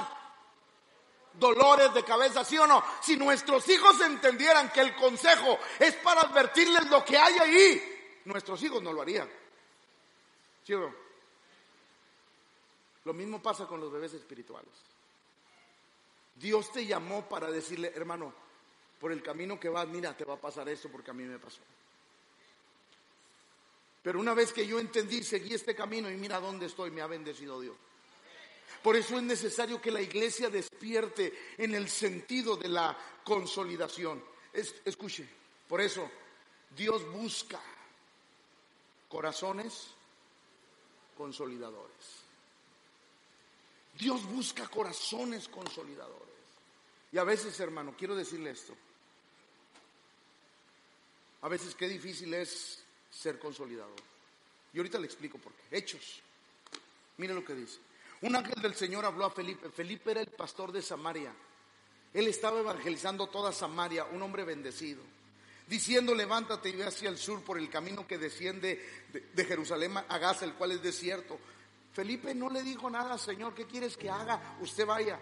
dolores 1.34 1.94
de 1.96 2.04
cabeza, 2.04 2.44
¿sí 2.44 2.58
o 2.60 2.68
no? 2.68 2.84
Si 3.02 3.18
nuestros 3.18 3.68
hijos 3.70 4.00
entendieran 4.02 4.72
que 4.72 4.82
el 4.82 4.96
consejo 4.96 5.58
es 5.80 5.96
para 5.96 6.22
advertirles 6.22 6.88
lo 6.88 7.04
que 7.04 7.18
hay 7.18 7.38
ahí, 7.40 8.22
nuestros 8.26 8.62
hijos 8.62 8.84
no 8.84 8.94
lo 8.94 9.02
harían. 9.02 9.30
¿Sí 10.64 10.74
o 10.74 10.80
no? 10.80 10.94
Lo 13.04 13.14
mismo 13.14 13.42
pasa 13.42 13.66
con 13.66 13.80
los 13.80 13.92
bebés 13.92 14.14
espirituales. 14.14 14.74
Dios 16.36 16.72
te 16.72 16.86
llamó 16.86 17.28
para 17.28 17.50
decirle, 17.50 17.92
hermano, 17.96 18.34
por 19.02 19.12
el 19.12 19.24
camino 19.24 19.60
que 19.60 19.68
vas, 19.68 19.88
mira, 19.88 20.16
te 20.16 20.24
va 20.24 20.36
a 20.36 20.40
pasar 20.40 20.70
esto 20.70 20.88
porque 20.88 21.10
a 21.10 21.14
mí 21.16 21.24
me 21.24 21.40
pasó. 21.40 21.60
Pero 24.04 24.20
una 24.20 24.36
vez 24.36 24.54
que 24.54 24.66
yo 24.68 24.80
entendí, 24.80 25.24
seguí 25.24 25.56
este 25.56 25.74
camino 25.74 26.10
y 26.10 26.18
mira 26.18 26.40
dónde 26.40 26.68
estoy, 26.68 26.92
me 26.92 27.02
ha 27.02 27.08
bendecido 27.08 27.60
Dios. 27.60 27.76
Por 28.84 28.96
eso 28.96 29.18
es 29.18 29.24
necesario 29.24 29.82
que 29.82 29.90
la 29.90 30.02
iglesia 30.02 30.52
despierte 30.52 31.34
en 31.58 31.74
el 31.74 31.90
sentido 31.90 32.56
de 32.56 32.70
la 32.70 32.96
consolidación. 33.24 34.24
escuche, 34.54 35.28
por 35.68 35.82
eso 35.82 36.10
Dios 36.76 37.04
busca 37.12 37.60
corazones 39.10 39.88
consolidadores. 41.18 42.22
Dios 43.98 44.26
busca 44.26 44.68
corazones 44.68 45.48
consolidadores. 45.48 46.22
Y 47.12 47.18
a 47.18 47.24
veces, 47.24 47.60
hermano, 47.60 47.96
quiero 47.98 48.16
decirle 48.16 48.52
esto. 48.52 48.76
A 51.42 51.50
veces 51.50 51.76
qué 51.76 51.88
difícil 51.88 52.34
es 52.34 52.84
ser 53.10 53.40
consolidador. 53.40 54.00
Y 54.74 54.78
ahorita 54.78 55.00
le 55.00 55.06
explico 55.06 55.38
por 55.38 55.54
qué. 55.54 55.78
Hechos. 55.78 56.22
Mire 57.18 57.34
lo 57.34 57.44
que 57.44 57.56
dice. 57.56 57.80
Un 58.22 58.36
ángel 58.36 58.62
del 58.62 58.76
Señor 58.76 59.06
habló 59.06 59.26
a 59.26 59.32
Felipe. 59.32 59.70
Felipe 59.70 60.12
era 60.12 60.22
el 60.22 60.28
pastor 60.28 60.72
de 60.72 60.82
Samaria. 60.82 61.34
Él 62.14 62.28
estaba 62.28 62.60
evangelizando 62.60 63.28
toda 63.28 63.52
Samaria, 63.52 64.06
un 64.06 64.22
hombre 64.22 64.44
bendecido. 64.44 65.02
Diciendo, 65.68 66.14
levántate 66.14 66.70
y 66.70 66.76
ve 66.76 66.84
hacia 66.84 67.10
el 67.10 67.18
sur 67.18 67.42
por 67.44 67.58
el 67.58 67.70
camino 67.70 68.06
que 68.06 68.18
desciende 68.18 69.06
de, 69.34 69.46
Jerusalén 69.46 69.96
a 69.98 70.18
Gaza, 70.18 70.46
el 70.46 70.54
cual 70.54 70.74
es 70.74 70.84
desierto. 70.84 71.40
Felipe 71.94 72.36
no 72.36 72.50
le 72.50 72.62
dijo 72.62 72.90
nada, 72.90 73.18
Señor, 73.18 73.56
¿qué 73.56 73.66
quieres 73.66 73.96
que 73.98 74.10
haga? 74.10 74.58
Usted 74.60 74.86
vaya. 74.86 75.20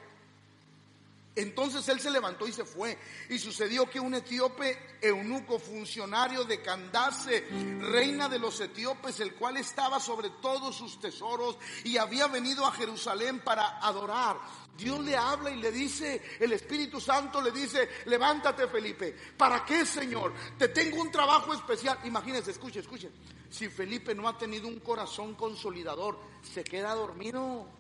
Entonces 1.40 1.88
él 1.88 2.02
se 2.02 2.12
levantó 2.12 2.48
y 2.48 2.52
se 2.52 2.66
fue. 2.66 2.98
Y 3.30 3.40
sucedió 3.40 3.90
que 3.90 4.00
un 4.00 4.14
etíope 4.14 4.98
eunuco, 5.02 5.58
funcionario 5.58 6.44
de 6.44 6.62
Candace, 6.62 7.48
reina 7.80 8.28
de 8.28 8.40
los 8.40 8.60
etíopes, 8.60 9.22
el 9.22 9.36
cual 9.36 9.56
estaba 9.56 10.02
sobre 10.02 10.30
todos 10.42 10.76
sus 10.76 11.00
tesoros 11.00 11.58
y 11.86 11.96
había 11.96 12.28
venido 12.28 12.66
a 12.66 12.74
Jerusalén 12.74 13.40
para 13.40 13.80
adorar. 13.80 14.38
Dios 14.78 15.00
le 15.00 15.16
habla 15.16 15.50
y 15.50 15.58
le 15.58 15.72
dice, 15.72 16.22
el 16.40 16.52
Espíritu 16.52 17.00
Santo 17.00 17.42
le 17.42 17.52
dice, 17.52 17.88
levántate 18.06 18.68
Felipe. 18.68 19.16
¿Para 19.38 19.64
qué, 19.64 19.86
Señor? 19.86 20.34
Te 20.58 20.68
tengo 20.68 21.02
un 21.02 21.12
trabajo 21.12 21.54
especial. 21.54 22.00
Imagínense, 22.04 22.52
escuche, 22.52 22.82
escuche. 22.82 23.10
Si 23.50 23.70
Felipe 23.70 24.14
no 24.14 24.28
ha 24.28 24.38
tenido 24.38 24.68
un 24.68 24.80
corazón 24.80 25.36
consolidador, 25.36 26.20
se 26.42 26.66
queda 26.66 26.94
dormido. 26.96 27.79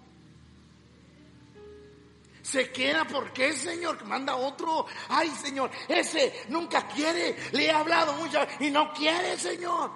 Se 2.49 2.71
queda, 2.71 3.05
¿por 3.05 3.31
qué, 3.31 3.53
Señor? 3.53 4.03
Manda 4.05 4.35
otro. 4.35 4.87
Ay, 5.09 5.29
Señor, 5.29 5.69
ese 5.87 6.45
nunca 6.49 6.87
quiere. 6.87 7.35
Le 7.51 7.65
he 7.65 7.71
hablado 7.71 8.13
mucho 8.13 8.39
y 8.59 8.71
no 8.71 8.91
quiere, 8.91 9.37
Señor. 9.37 9.91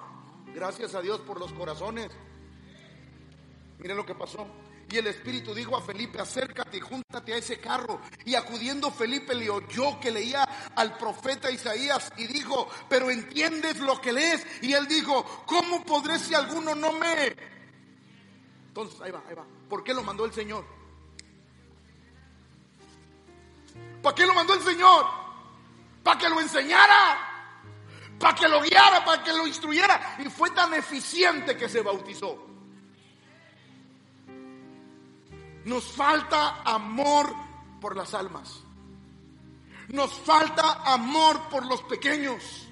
Gracias 0.54 0.94
a 0.94 1.02
Dios 1.02 1.20
por 1.22 1.40
los 1.40 1.52
corazones. 1.54 2.12
Miren 3.80 3.98
lo 3.98 4.06
que 4.06 4.14
pasó. 4.14 4.46
Y 4.92 4.98
el 4.98 5.08
Espíritu 5.08 5.56
dijo 5.56 5.76
a 5.76 5.82
Felipe, 5.82 6.22
acércate 6.22 6.78
y 6.78 6.82
júntate 6.82 7.34
a 7.34 7.38
ese 7.38 7.60
carro. 7.60 8.00
Y 8.24 8.36
acudiendo 8.36 8.92
Felipe 8.92 9.34
le 9.34 9.50
oyó 9.50 10.00
que 10.00 10.12
leía 10.12 10.44
al 10.76 10.96
profeta 11.00 11.50
Isaías 11.50 12.14
y 12.18 12.28
dijo, 12.28 12.68
pero 12.88 13.10
entiendes 13.10 13.80
lo 13.80 14.00
que 14.00 14.14
lees. 14.14 14.46
Y 14.62 14.74
él 14.74 14.88
dijo, 14.88 15.24
¿cómo 15.48 15.84
podré 15.84 16.20
si 16.20 16.36
alguno 16.36 16.76
no 16.76 16.94
me... 16.94 17.36
Entonces, 18.68 19.02
ahí 19.02 19.10
va, 19.10 19.24
ahí 19.28 19.34
va. 19.34 19.46
¿Por 19.68 19.84
qué 19.84 19.96
lo 19.96 20.04
mandó 20.04 20.26
el 20.26 20.34
Señor? 20.34 20.83
¿Para 24.02 24.16
qué 24.16 24.26
lo 24.26 24.34
mandó 24.34 24.54
el 24.54 24.62
Señor? 24.62 25.06
Para 26.04 26.20
que 26.20 26.30
lo 26.30 26.40
enseñara, 26.40 27.18
para 28.20 28.36
que 28.36 28.48
lo 28.48 28.62
guiara, 28.62 29.04
para 29.06 29.24
que 29.24 29.32
lo 29.32 29.48
instruyera. 29.48 30.18
Y 30.20 30.30
fue 30.30 30.52
tan 30.52 30.74
eficiente 30.74 31.56
que 31.56 31.70
se 31.70 31.82
bautizó. 31.82 32.48
Nos 35.66 35.86
falta 35.86 36.62
amor 36.66 37.34
por 37.80 37.96
las 37.96 38.14
almas. 38.14 38.60
Nos 39.90 40.14
falta 40.14 40.84
amor 40.86 41.50
por 41.50 41.66
los 41.66 41.82
pequeños. 41.84 42.68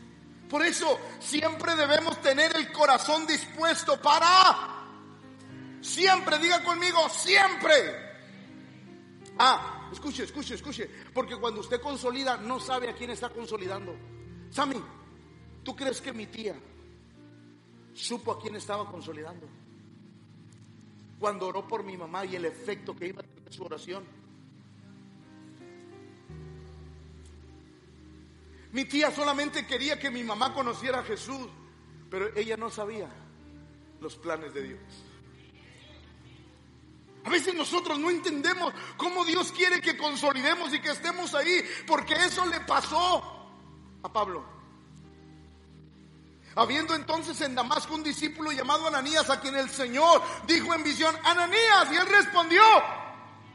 Por 0.49 0.65
eso 0.65 0.99
siempre 1.19 1.75
debemos 1.75 2.21
tener 2.21 2.55
el 2.57 2.71
corazón 2.71 3.25
dispuesto 3.25 4.01
para... 4.01 4.79
Siempre, 5.81 6.37
diga 6.37 6.63
conmigo, 6.63 7.09
siempre. 7.09 8.11
Ah, 9.39 9.80
escuche, 9.91 10.23
escuche, 10.23 10.55
escuche. 10.55 10.89
Porque 11.13 11.35
cuando 11.37 11.61
usted 11.61 11.81
consolida, 11.81 12.37
no 12.37 12.59
sabe 12.59 12.89
a 12.89 12.95
quién 12.95 13.09
está 13.09 13.29
consolidando. 13.29 13.95
Sammy, 14.49 14.81
¿tú 15.63 15.75
crees 15.75 16.01
que 16.01 16.13
mi 16.13 16.27
tía 16.27 16.55
supo 17.93 18.31
a 18.31 18.39
quién 18.39 18.55
estaba 18.55 18.89
consolidando? 18.89 19.47
cuando 21.21 21.47
oró 21.47 21.67
por 21.67 21.83
mi 21.83 21.95
mamá 21.95 22.25
y 22.25 22.35
el 22.35 22.45
efecto 22.45 22.95
que 22.95 23.09
iba 23.09 23.21
a 23.21 23.23
tener 23.23 23.53
su 23.53 23.63
oración. 23.63 24.03
Mi 28.71 28.85
tía 28.85 29.11
solamente 29.11 29.67
quería 29.67 29.99
que 29.99 30.09
mi 30.09 30.23
mamá 30.23 30.51
conociera 30.51 31.01
a 31.01 31.03
Jesús, 31.03 31.47
pero 32.09 32.35
ella 32.35 32.57
no 32.57 32.71
sabía 32.71 33.07
los 33.99 34.15
planes 34.15 34.51
de 34.55 34.63
Dios. 34.63 34.79
A 37.23 37.29
veces 37.29 37.53
nosotros 37.53 37.99
no 37.99 38.09
entendemos 38.09 38.73
cómo 38.97 39.23
Dios 39.23 39.51
quiere 39.51 39.79
que 39.79 39.97
consolidemos 39.97 40.73
y 40.73 40.81
que 40.81 40.91
estemos 40.91 41.33
ahí, 41.35 41.63
porque 41.85 42.13
eso 42.13 42.45
le 42.45 42.59
pasó 42.61 43.49
a 44.01 44.11
Pablo. 44.11 44.43
Habiendo 46.55 46.95
entonces 46.95 47.39
en 47.41 47.55
Damasco 47.55 47.95
un 47.95 48.03
discípulo 48.03 48.51
llamado 48.51 48.87
Ananías, 48.87 49.29
a 49.29 49.39
quien 49.39 49.55
el 49.55 49.69
Señor 49.69 50.21
dijo 50.47 50.73
en 50.73 50.83
visión, 50.83 51.15
Ananías, 51.23 51.87
y 51.91 51.95
él 51.95 52.07
respondió, 52.07 52.61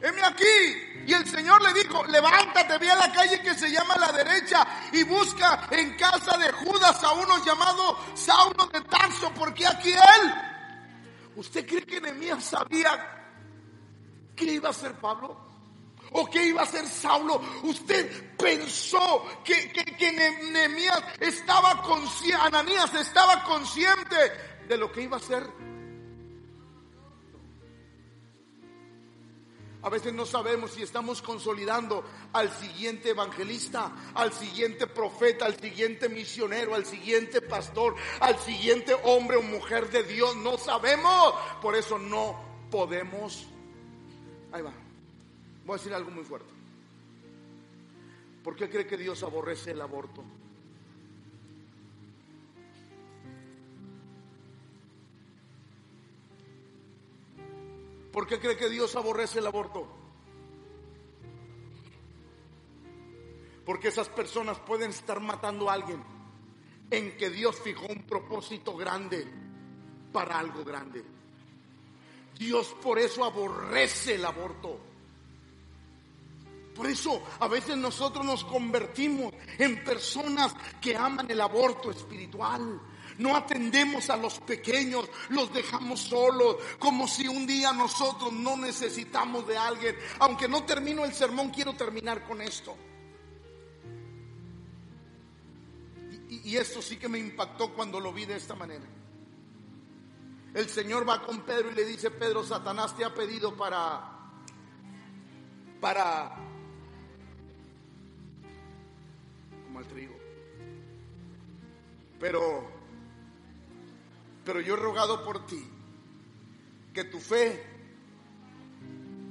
heme 0.00 0.22
aquí. 0.22 1.04
Y 1.06 1.12
el 1.12 1.26
Señor 1.26 1.60
le 1.62 1.72
dijo, 1.74 2.04
levántate, 2.06 2.78
ve 2.78 2.90
a 2.90 2.96
la 2.96 3.12
calle 3.12 3.40
que 3.42 3.54
se 3.54 3.70
llama 3.70 3.96
la 3.96 4.12
derecha 4.12 4.66
y 4.92 5.02
busca 5.02 5.68
en 5.70 5.96
casa 5.96 6.38
de 6.38 6.50
Judas 6.52 7.02
a 7.02 7.12
uno 7.12 7.44
llamado 7.44 7.98
Saulo 8.14 8.66
de 8.66 8.80
Tarso, 8.82 9.30
porque 9.34 9.66
aquí 9.66 9.92
él. 9.92 10.34
¿Usted 11.36 11.66
cree 11.66 11.84
que 11.84 12.00
Nehemías 12.00 12.44
sabía 12.44 13.25
qué 14.36 14.44
iba 14.44 14.68
a 14.68 14.70
hacer 14.70 14.92
Pablo? 15.00 15.36
¿O 16.12 16.26
qué 16.26 16.46
iba 16.46 16.60
a 16.60 16.64
hacer 16.64 16.86
Saulo? 16.86 17.40
Usted 17.64 18.36
pensó 18.36 19.24
que, 19.44 19.72
que, 19.72 19.84
que 19.84 20.12
Nehemías 20.12 21.02
estaba 21.20 21.82
consciente, 21.82 22.36
Ananías 22.40 22.94
estaba 22.94 23.42
consciente 23.42 24.16
de 24.68 24.76
lo 24.76 24.92
que 24.92 25.02
iba 25.02 25.16
a 25.16 25.20
hacer. 25.20 25.46
A 29.82 29.88
veces 29.88 30.12
no 30.12 30.26
sabemos 30.26 30.72
si 30.72 30.82
estamos 30.82 31.22
consolidando 31.22 32.04
al 32.32 32.50
siguiente 32.50 33.10
evangelista, 33.10 33.92
al 34.14 34.32
siguiente 34.32 34.88
profeta, 34.88 35.46
al 35.46 35.60
siguiente 35.60 36.08
misionero, 36.08 36.74
al 36.74 36.84
siguiente 36.84 37.40
pastor, 37.40 37.94
al 38.18 38.36
siguiente 38.40 38.96
hombre 39.04 39.36
o 39.36 39.42
mujer 39.42 39.88
de 39.90 40.02
Dios. 40.02 40.34
No 40.36 40.58
sabemos. 40.58 41.34
Por 41.62 41.76
eso 41.76 41.98
no 41.98 42.36
podemos. 42.68 43.46
Ahí 44.56 44.62
va. 44.62 44.72
Voy 45.66 45.74
a 45.74 45.76
decir 45.76 45.92
algo 45.92 46.10
muy 46.10 46.24
fuerte. 46.24 46.50
¿Por 48.42 48.56
qué 48.56 48.70
cree 48.70 48.86
que 48.86 48.96
Dios 48.96 49.22
aborrece 49.22 49.72
el 49.72 49.80
aborto? 49.82 50.24
¿Por 58.10 58.26
qué 58.26 58.40
cree 58.40 58.56
que 58.56 58.70
Dios 58.70 58.96
aborrece 58.96 59.40
el 59.40 59.46
aborto? 59.46 59.86
Porque 63.66 63.88
esas 63.88 64.08
personas 64.08 64.58
pueden 64.60 64.88
estar 64.88 65.20
matando 65.20 65.68
a 65.68 65.74
alguien 65.74 66.02
en 66.90 67.14
que 67.18 67.28
Dios 67.28 67.60
fijó 67.60 67.88
un 67.88 68.06
propósito 68.06 68.74
grande 68.74 69.26
para 70.14 70.38
algo 70.38 70.64
grande. 70.64 71.15
Dios 72.38 72.74
por 72.82 72.98
eso 72.98 73.24
aborrece 73.24 74.14
el 74.14 74.24
aborto. 74.24 74.78
Por 76.74 76.86
eso 76.86 77.22
a 77.40 77.48
veces 77.48 77.76
nosotros 77.76 78.24
nos 78.24 78.44
convertimos 78.44 79.32
en 79.58 79.82
personas 79.82 80.54
que 80.80 80.94
aman 80.94 81.30
el 81.30 81.40
aborto 81.40 81.90
espiritual. 81.90 82.80
No 83.16 83.34
atendemos 83.34 84.10
a 84.10 84.16
los 84.18 84.40
pequeños, 84.40 85.08
los 85.30 85.50
dejamos 85.54 86.00
solos, 86.00 86.56
como 86.78 87.08
si 87.08 87.26
un 87.26 87.46
día 87.46 87.72
nosotros 87.72 88.30
no 88.30 88.58
necesitamos 88.58 89.46
de 89.46 89.56
alguien. 89.56 89.96
Aunque 90.18 90.46
no 90.46 90.64
termino 90.64 91.02
el 91.06 91.14
sermón, 91.14 91.48
quiero 91.48 91.72
terminar 91.74 92.26
con 92.26 92.42
esto. 92.42 92.76
Y, 96.28 96.50
y 96.50 96.56
esto 96.58 96.82
sí 96.82 96.98
que 96.98 97.08
me 97.08 97.18
impactó 97.18 97.72
cuando 97.72 97.98
lo 97.98 98.12
vi 98.12 98.26
de 98.26 98.36
esta 98.36 98.54
manera. 98.54 98.84
El 100.56 100.70
Señor 100.70 101.06
va 101.06 101.20
con 101.22 101.42
Pedro 101.42 101.70
y 101.70 101.74
le 101.74 101.84
dice, 101.84 102.10
Pedro, 102.10 102.42
Satanás 102.42 102.96
te 102.96 103.04
ha 103.04 103.12
pedido 103.12 103.54
para, 103.54 104.10
para 105.82 106.34
al 109.76 109.86
trigo. 109.86 110.16
Pero, 112.18 112.70
pero 114.46 114.60
yo 114.62 114.72
he 114.72 114.76
rogado 114.78 115.22
por 115.22 115.44
ti 115.44 115.62
que 116.94 117.04
tu 117.04 117.20
fe 117.20 117.62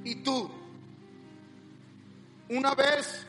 y 0.04 0.18
tú 0.18 0.48
una 2.50 2.76
vez 2.76 3.26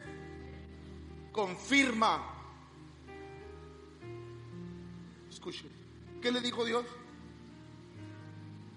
confirma. 1.33 2.35
Escuche, 5.31 5.65
¿qué 6.21 6.31
le 6.31 6.43
dijo 6.43 6.63
Dios? 6.63 6.85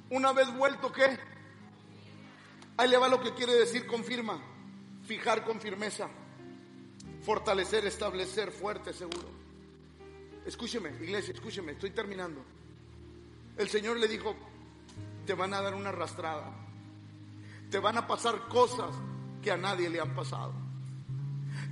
Una 0.10 0.34
vez 0.34 0.54
vuelto, 0.56 0.92
¿qué? 0.92 1.18
Ahí 2.78 2.90
le 2.90 2.98
va 2.98 3.08
lo 3.08 3.22
que 3.22 3.34
quiere 3.34 3.54
decir 3.54 3.86
confirma. 3.86 4.42
Fijar 5.06 5.44
con 5.44 5.60
firmeza 5.60 6.10
fortalecer, 7.30 7.86
establecer 7.86 8.52
fuerte, 8.52 8.94
seguro. 8.94 9.30
Escúcheme, 10.46 10.90
iglesia, 11.02 11.34
escúcheme, 11.34 11.74
estoy 11.74 11.92
terminando. 11.92 12.44
El 13.58 13.70
Señor 13.70 13.98
le 13.98 14.08
dijo, 14.08 14.36
te 15.26 15.34
van 15.34 15.54
a 15.54 15.62
dar 15.62 15.76
una 15.76 15.90
arrastrada. 15.90 16.52
Te 17.70 17.78
van 17.78 17.98
a 17.98 18.08
pasar 18.08 18.48
cosas 18.48 18.96
que 19.44 19.52
a 19.52 19.58
nadie 19.58 19.90
le 19.90 20.00
han 20.00 20.16
pasado. 20.16 20.54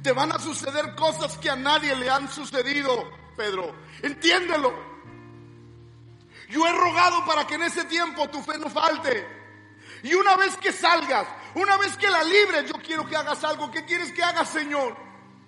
Te 0.04 0.12
van 0.12 0.32
a 0.32 0.39
suceder 0.39 0.95
cosas 0.95 1.38
que 1.38 1.50
a 1.50 1.56
nadie 1.56 1.95
le 1.95 2.10
han 2.10 2.30
sucedido, 2.30 3.10
Pedro. 3.36 3.73
Entiéndelo. 4.04 4.96
Yo 6.49 6.65
he 6.65 6.71
rogado 6.71 7.25
para 7.25 7.45
que 7.45 7.55
en 7.55 7.63
ese 7.63 7.86
tiempo 7.86 8.29
tu 8.29 8.41
fe 8.41 8.57
no 8.57 8.69
falte. 8.69 9.27
Y 10.03 10.13
una 10.13 10.36
vez 10.36 10.55
que 10.57 10.71
salgas, 10.71 11.27
una 11.56 11.77
vez 11.77 11.98
que 11.98 12.10
la 12.10 12.23
libres, 12.23 12.65
yo 12.67 12.75
quiero 12.75 13.06
que 13.06 13.15
hagas 13.15 13.43
algo. 13.43 13.69
¿Qué 13.71 13.83
quieres 13.83 14.12
que 14.12 14.23
hagas, 14.23 14.50
Señor? 14.50 14.95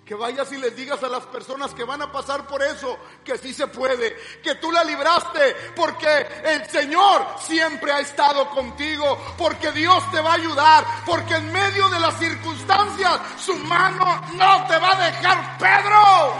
Que 0.04 0.14
vayas 0.14 0.50
y 0.50 0.58
les 0.58 0.74
digas 0.74 1.02
a 1.04 1.08
las 1.08 1.24
personas 1.26 1.72
que 1.72 1.84
van 1.84 2.02
a 2.02 2.10
pasar 2.10 2.46
por 2.46 2.62
eso 2.62 2.98
que 3.24 3.38
sí 3.38 3.54
se 3.54 3.68
puede, 3.68 4.16
que 4.42 4.56
tú 4.56 4.72
la 4.72 4.82
libraste, 4.82 5.54
porque 5.76 6.26
el 6.44 6.68
Señor 6.68 7.24
siempre 7.40 7.92
ha 7.92 8.00
estado 8.00 8.50
contigo, 8.50 9.34
porque 9.38 9.70
Dios 9.70 10.10
te 10.10 10.20
va 10.20 10.32
a 10.32 10.34
ayudar, 10.34 10.84
porque 11.06 11.36
en 11.36 11.52
medio 11.52 11.88
de 11.90 12.00
las 12.00 12.18
circunstancias 12.18 13.20
su 13.38 13.54
mano 13.56 14.20
no 14.34 14.66
te 14.66 14.78
va 14.78 14.96
a 14.96 15.10
dejar, 15.10 15.58
Pedro. 15.58 16.34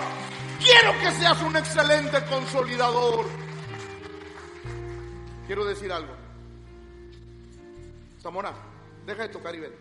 Quiero 0.59 0.99
que 0.99 1.13
seas 1.13 1.41
un 1.43 1.57
excelente 1.57 2.25
consolidador. 2.25 3.50
Quiero 5.51 5.65
decir 5.65 5.91
algo. 5.91 6.15
Zamora, 8.21 8.55
deja 9.05 9.23
de 9.25 9.31
tocar 9.31 9.53
y 9.53 9.59
ven. 9.59 9.75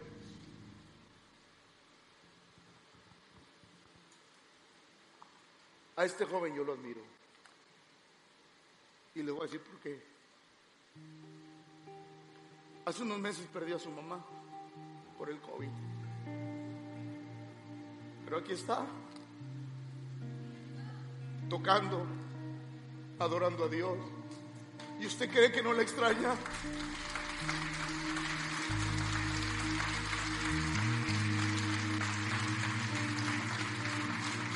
A 5.96 6.06
este 6.06 6.26
joven 6.26 6.56
yo 6.56 6.64
lo 6.64 6.74
admiro. 6.74 7.02
Y 9.14 9.22
le 9.22 9.32
voy 9.32 9.42
a 9.42 9.44
decir 9.44 9.62
por 9.62 9.80
qué. 9.80 10.02
Hace 12.86 13.04
unos 13.04 13.20
meses 13.20 13.48
perdió 13.54 13.76
a 13.76 13.80
su 13.80 13.92
mamá 13.92 14.26
por 15.20 15.30
el 15.30 15.40
COVID. 15.40 15.70
Pero 18.26 18.38
aquí 18.40 18.54
está, 18.54 18.88
tocando, 21.48 22.08
adorando 23.20 23.66
a 23.66 23.68
Dios. 23.68 24.00
¿Y 25.00 25.06
usted 25.06 25.30
cree 25.30 25.52
que 25.52 25.62
no 25.62 25.74
la 25.74 25.82
extraña? 25.82 26.36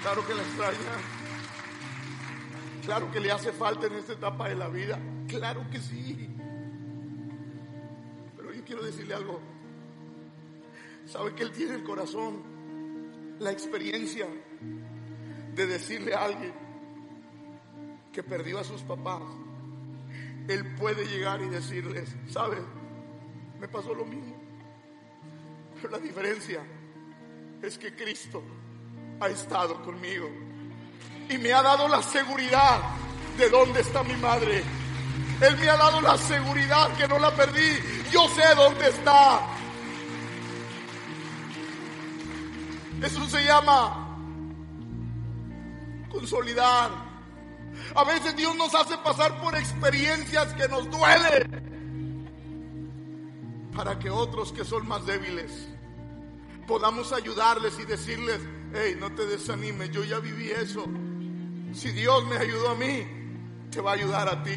Claro 0.02 0.28
que 0.28 0.34
la 0.34 0.42
extraña. 0.42 1.24
Claro 2.84 3.10
que 3.10 3.20
le 3.22 3.32
hace 3.32 3.54
falta 3.54 3.88
en 3.88 3.94
esta 3.94 4.14
etapa 4.14 4.50
de 4.50 4.56
la 4.56 4.68
vida. 4.68 5.00
Claro 5.30 5.66
que 5.72 5.80
sí. 5.80 6.30
Pero 8.36 8.54
yo 8.54 8.66
quiero 8.66 8.84
decirle 8.84 9.14
algo. 9.14 9.40
Sabe 11.06 11.34
que 11.36 11.44
Él 11.44 11.52
tiene 11.52 11.76
el 11.76 11.84
corazón, 11.84 12.44
la 13.40 13.52
experiencia 13.52 14.28
de 15.56 15.68
decirle 15.68 16.14
a 16.14 16.26
alguien 16.26 16.54
que 18.12 18.24
perdió 18.24 18.60
a 18.60 18.64
sus 18.66 18.82
papás. 18.82 19.22
Él 20.48 20.76
puede 20.76 21.06
llegar 21.06 21.42
y 21.42 21.50
decirles, 21.50 22.16
¿sabe? 22.30 22.58
Me 23.60 23.68
pasó 23.68 23.94
lo 23.94 24.06
mismo. 24.06 24.36
Pero 25.82 25.98
la 25.98 26.00
diferencia 26.00 26.62
es 27.62 27.78
que 27.78 27.96
Cristo 27.96 28.44
ha 29.20 29.30
estado 29.30 29.82
conmigo 29.84 30.30
y 31.30 31.38
me 31.38 31.54
ha 31.54 31.62
dado 31.62 31.88
la 31.88 32.02
seguridad 32.02 32.80
de 33.38 33.50
dónde 33.50 33.82
está 33.82 34.04
mi 34.04 34.16
madre. 34.16 34.64
Él 35.42 35.58
me 35.58 35.70
ha 35.70 35.78
dado 35.78 36.02
la 36.02 36.18
seguridad 36.18 36.96
que 36.98 37.08
no 37.08 37.20
la 37.20 37.32
perdí. 37.36 37.80
Yo 38.12 38.28
sé 38.30 38.44
dónde 38.56 38.90
está. 38.90 39.42
Eso 43.02 43.28
se 43.28 43.44
llama 43.44 44.18
consolidar. 46.10 47.03
A 47.96 48.04
veces 48.04 48.36
Dios 48.36 48.56
nos 48.56 48.74
hace 48.76 48.98
pasar 48.98 49.42
por 49.42 49.56
experiencias 49.56 50.54
que 50.54 50.68
nos 50.68 50.90
duelen 50.90 51.64
para 53.76 53.98
que 53.98 54.10
otros 54.10 54.52
que 54.52 54.64
son 54.64 54.88
más 54.88 55.06
débiles 55.06 55.74
podamos 56.68 57.12
ayudarles 57.12 57.78
y 57.80 57.86
decirles, 57.86 58.40
hey, 58.74 58.96
no 59.00 59.14
te 59.14 59.26
desanimes, 59.26 59.92
yo 59.92 60.04
ya 60.04 60.20
viví 60.20 60.50
eso. 60.52 60.86
Si 61.74 61.92
Dios 61.92 62.26
me 62.26 62.38
ayudó 62.38 62.70
a 62.70 62.76
mí, 62.76 63.06
te 63.72 63.82
va 63.82 63.92
a 63.92 63.94
ayudar 63.96 64.30
a 64.30 64.44
ti. 64.44 64.56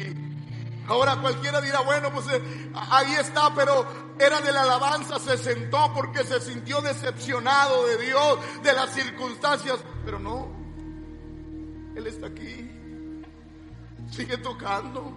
Ahora 0.87 1.17
cualquiera 1.17 1.59
dirá, 1.59 1.81
bueno, 1.81 2.11
pues 2.13 2.27
eh, 2.29 2.41
ahí 2.73 3.13
está, 3.15 3.53
pero 3.53 3.85
era 4.17 4.39
de 4.39 4.53
la 4.53 4.61
alabanza, 4.61 5.19
se 5.19 5.37
sentó 5.37 5.91
porque 5.93 6.23
se 6.23 6.39
sintió 6.39 6.81
decepcionado 6.81 7.85
de 7.87 8.05
Dios, 8.05 8.39
de 8.63 8.73
las 8.73 8.93
circunstancias, 8.93 9.79
pero 10.05 10.17
no, 10.17 10.47
Él 11.95 12.07
está 12.07 12.27
aquí, 12.27 12.71
sigue 14.09 14.37
tocando, 14.37 15.11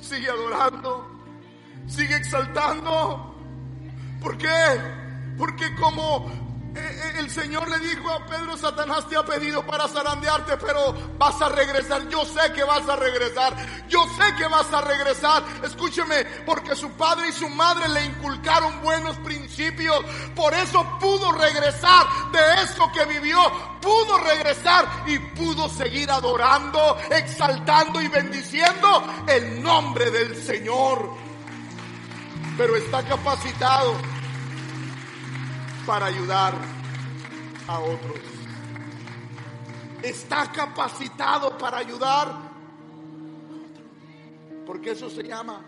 sigue 0.00 0.28
adorando, 0.28 1.06
sigue 1.86 2.16
exaltando. 2.16 3.34
¿Por 4.20 4.36
qué? 4.36 4.48
Porque 5.38 5.74
como 5.76 6.49
el 6.74 7.30
Señor 7.30 7.68
le 7.68 7.78
dijo 7.80 8.10
a 8.10 8.24
Pedro, 8.26 8.56
Satanás 8.56 9.08
te 9.08 9.16
ha 9.16 9.24
pedido 9.24 9.64
para 9.66 9.88
zarandearte, 9.88 10.56
pero 10.56 10.92
vas 11.18 11.40
a 11.42 11.48
regresar. 11.48 12.08
Yo 12.08 12.24
sé 12.24 12.52
que 12.52 12.62
vas 12.62 12.88
a 12.88 12.96
regresar. 12.96 13.56
Yo 13.88 14.04
sé 14.16 14.34
que 14.36 14.46
vas 14.46 14.72
a 14.72 14.80
regresar. 14.80 15.42
Escúcheme, 15.62 16.24
porque 16.46 16.76
su 16.76 16.90
padre 16.92 17.28
y 17.28 17.32
su 17.32 17.48
madre 17.48 17.88
le 17.88 18.04
inculcaron 18.04 18.80
buenos 18.82 19.16
principios. 19.18 20.04
Por 20.34 20.54
eso 20.54 20.98
pudo 21.00 21.32
regresar 21.32 22.06
de 22.32 22.62
eso 22.62 22.90
que 22.92 23.04
vivió. 23.04 23.40
Pudo 23.80 24.18
regresar 24.18 24.86
y 25.06 25.18
pudo 25.18 25.68
seguir 25.68 26.10
adorando, 26.10 26.98
exaltando 27.10 28.00
y 28.00 28.08
bendiciendo 28.08 29.24
el 29.26 29.62
nombre 29.62 30.10
del 30.10 30.36
Señor. 30.36 31.10
Pero 32.56 32.76
está 32.76 33.02
capacitado 33.02 34.09
para 35.86 36.06
ayudar 36.06 36.54
a 37.68 37.80
otros. 37.80 38.18
Está 40.02 40.50
capacitado 40.50 41.58
para 41.58 41.78
ayudar 41.78 42.28
a 42.28 42.30
otros. 42.30 42.50
Porque 44.66 44.92
eso 44.92 45.10
se 45.10 45.22
llama 45.22 45.60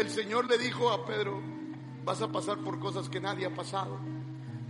El 0.00 0.08
Señor 0.08 0.48
le 0.48 0.56
dijo 0.56 0.90
a 0.90 1.04
Pedro, 1.04 1.42
vas 2.04 2.22
a 2.22 2.32
pasar 2.32 2.56
por 2.60 2.78
cosas 2.78 3.10
que 3.10 3.20
nadie 3.20 3.44
ha 3.44 3.54
pasado. 3.54 3.98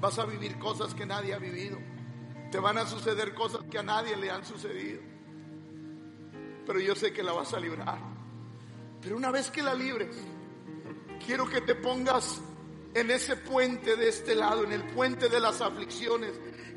Vas 0.01 0.18
a 0.18 0.24
vivir 0.24 0.59
cosas 0.59 0.93
que 0.93 1.07
nadie 1.07 1.32
ha 1.32 1.38
vivido. 1.38 1.78
Te 2.51 2.59
van 2.59 2.78
a 2.78 2.84
suceder 2.84 3.32
cosas 3.32 3.61
que 3.70 3.78
a 3.78 3.84
nadie 3.84 4.16
le 4.16 4.28
han 4.28 4.45
sucedido. 4.45 5.01
Pero 6.66 6.80
yo 6.80 6.97
sé 6.97 7.12
que 7.12 7.22
la 7.22 7.32
vas 7.32 7.55
a 7.55 7.61
librar. 7.61 8.01
Pero 9.01 9.16
una 9.16 9.30
vez 9.30 9.53
que 9.53 9.62
la 9.62 9.72
libres, 9.72 10.16
quiero 11.24 11.48
que 11.48 11.60
te 11.60 11.74
pongas 11.74 12.40
en 12.94 13.10
ese 13.10 13.36
puente 13.36 13.96
de 13.96 14.08
este 14.08 14.34
lado, 14.34 14.64
en 14.64 14.72
el 14.72 14.82
puente 14.82 15.28
de 15.28 15.40
las 15.40 15.60
aflicciones. 15.60 16.32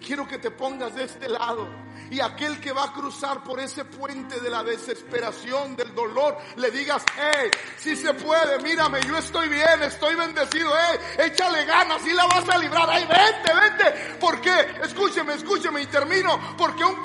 Quiero 0.06 0.28
que 0.28 0.38
te 0.38 0.52
pongas 0.52 0.94
de 0.96 1.06
este 1.06 1.30
lado. 1.30 1.66
Y 2.12 2.20
aquel 2.20 2.60
que 2.60 2.74
va 2.74 2.84
a 2.84 2.94
cruzar 2.94 3.42
por 3.42 3.60
ese 3.60 3.86
puente 3.86 4.40
de 4.42 4.50
la 4.50 4.62
desesperación, 4.62 5.76
del 5.78 5.96
dolor, 5.96 6.38
le 6.58 6.70
digas, 6.70 7.04
hey, 7.16 7.50
si 7.78 7.96
se 7.96 8.14
puede, 8.14 8.60
mírame, 8.62 9.00
yo 9.08 9.18
estoy 9.18 9.48
bien, 9.48 9.82
estoy 9.82 10.14
bendecido, 10.16 10.70
hey, 10.78 11.26
échale 11.26 11.66
ganas, 11.66 12.06
y 12.06 12.14
la 12.14 12.26
vas 12.28 12.48
a 12.50 12.58
librar, 12.58 12.88
ay, 12.90 13.06
vente, 13.06 13.54
vente. 13.54 14.18
¿Por 14.20 14.42
qué? 14.42 14.76
Escúcheme, 14.84 15.36
escúcheme 15.36 15.82
y 15.82 15.88
termino. 15.88 16.38
Porque 16.58 16.84
un, 16.84 17.00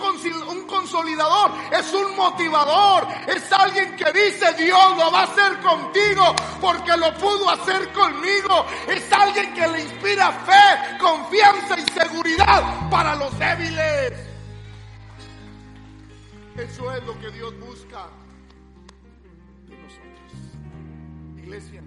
un 0.49 0.67
consolidador 0.67 1.53
es 1.71 1.93
un 1.95 2.17
motivador, 2.17 3.07
es 3.29 3.51
alguien 3.53 3.97
que 3.97 4.13
dice, 4.13 4.53
Dios 4.55 4.97
lo 4.97 5.13
va 5.13 5.21
a 5.21 5.25
hacer 5.25 5.59
contigo, 5.61 6.35
porque 6.61 6.97
lo 6.97 7.15
pudo 7.15 7.49
hacer 7.49 7.93
conmigo. 7.93 8.67
Es 8.89 9.11
alguien 9.13 9.55
que 9.55 9.69
le 9.69 9.83
inspira 9.83 10.33
fe, 10.33 10.99
confianza 10.99 11.79
y 11.79 11.85
seguridad 11.99 12.88
para 12.91 13.15
los 13.17 13.39
débiles. 13.39 14.13
Eso 16.57 16.93
es 16.93 17.05
lo 17.05 17.19
que 17.21 17.31
Dios 17.31 17.59
busca 17.61 18.09
de 19.69 19.77
nosotros. 19.77 20.33
Iglesia, 21.37 21.83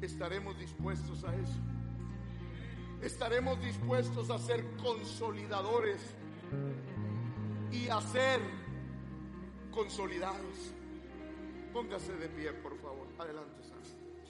estaremos 0.00 0.58
dispuestos 0.58 1.24
a 1.24 1.34
eso. 1.36 1.58
Estaremos 3.02 3.60
dispuestos 3.60 4.30
a 4.30 4.38
ser 4.38 4.64
consolidadores 4.82 6.00
y 7.70 7.88
a 7.88 8.00
ser 8.00 8.40
consolidados. 9.70 10.72
Póngase 11.72 12.14
de 12.14 12.28
pie, 12.28 12.52
por 12.54 12.78
favor. 12.80 13.06
Adelante. 13.18 13.63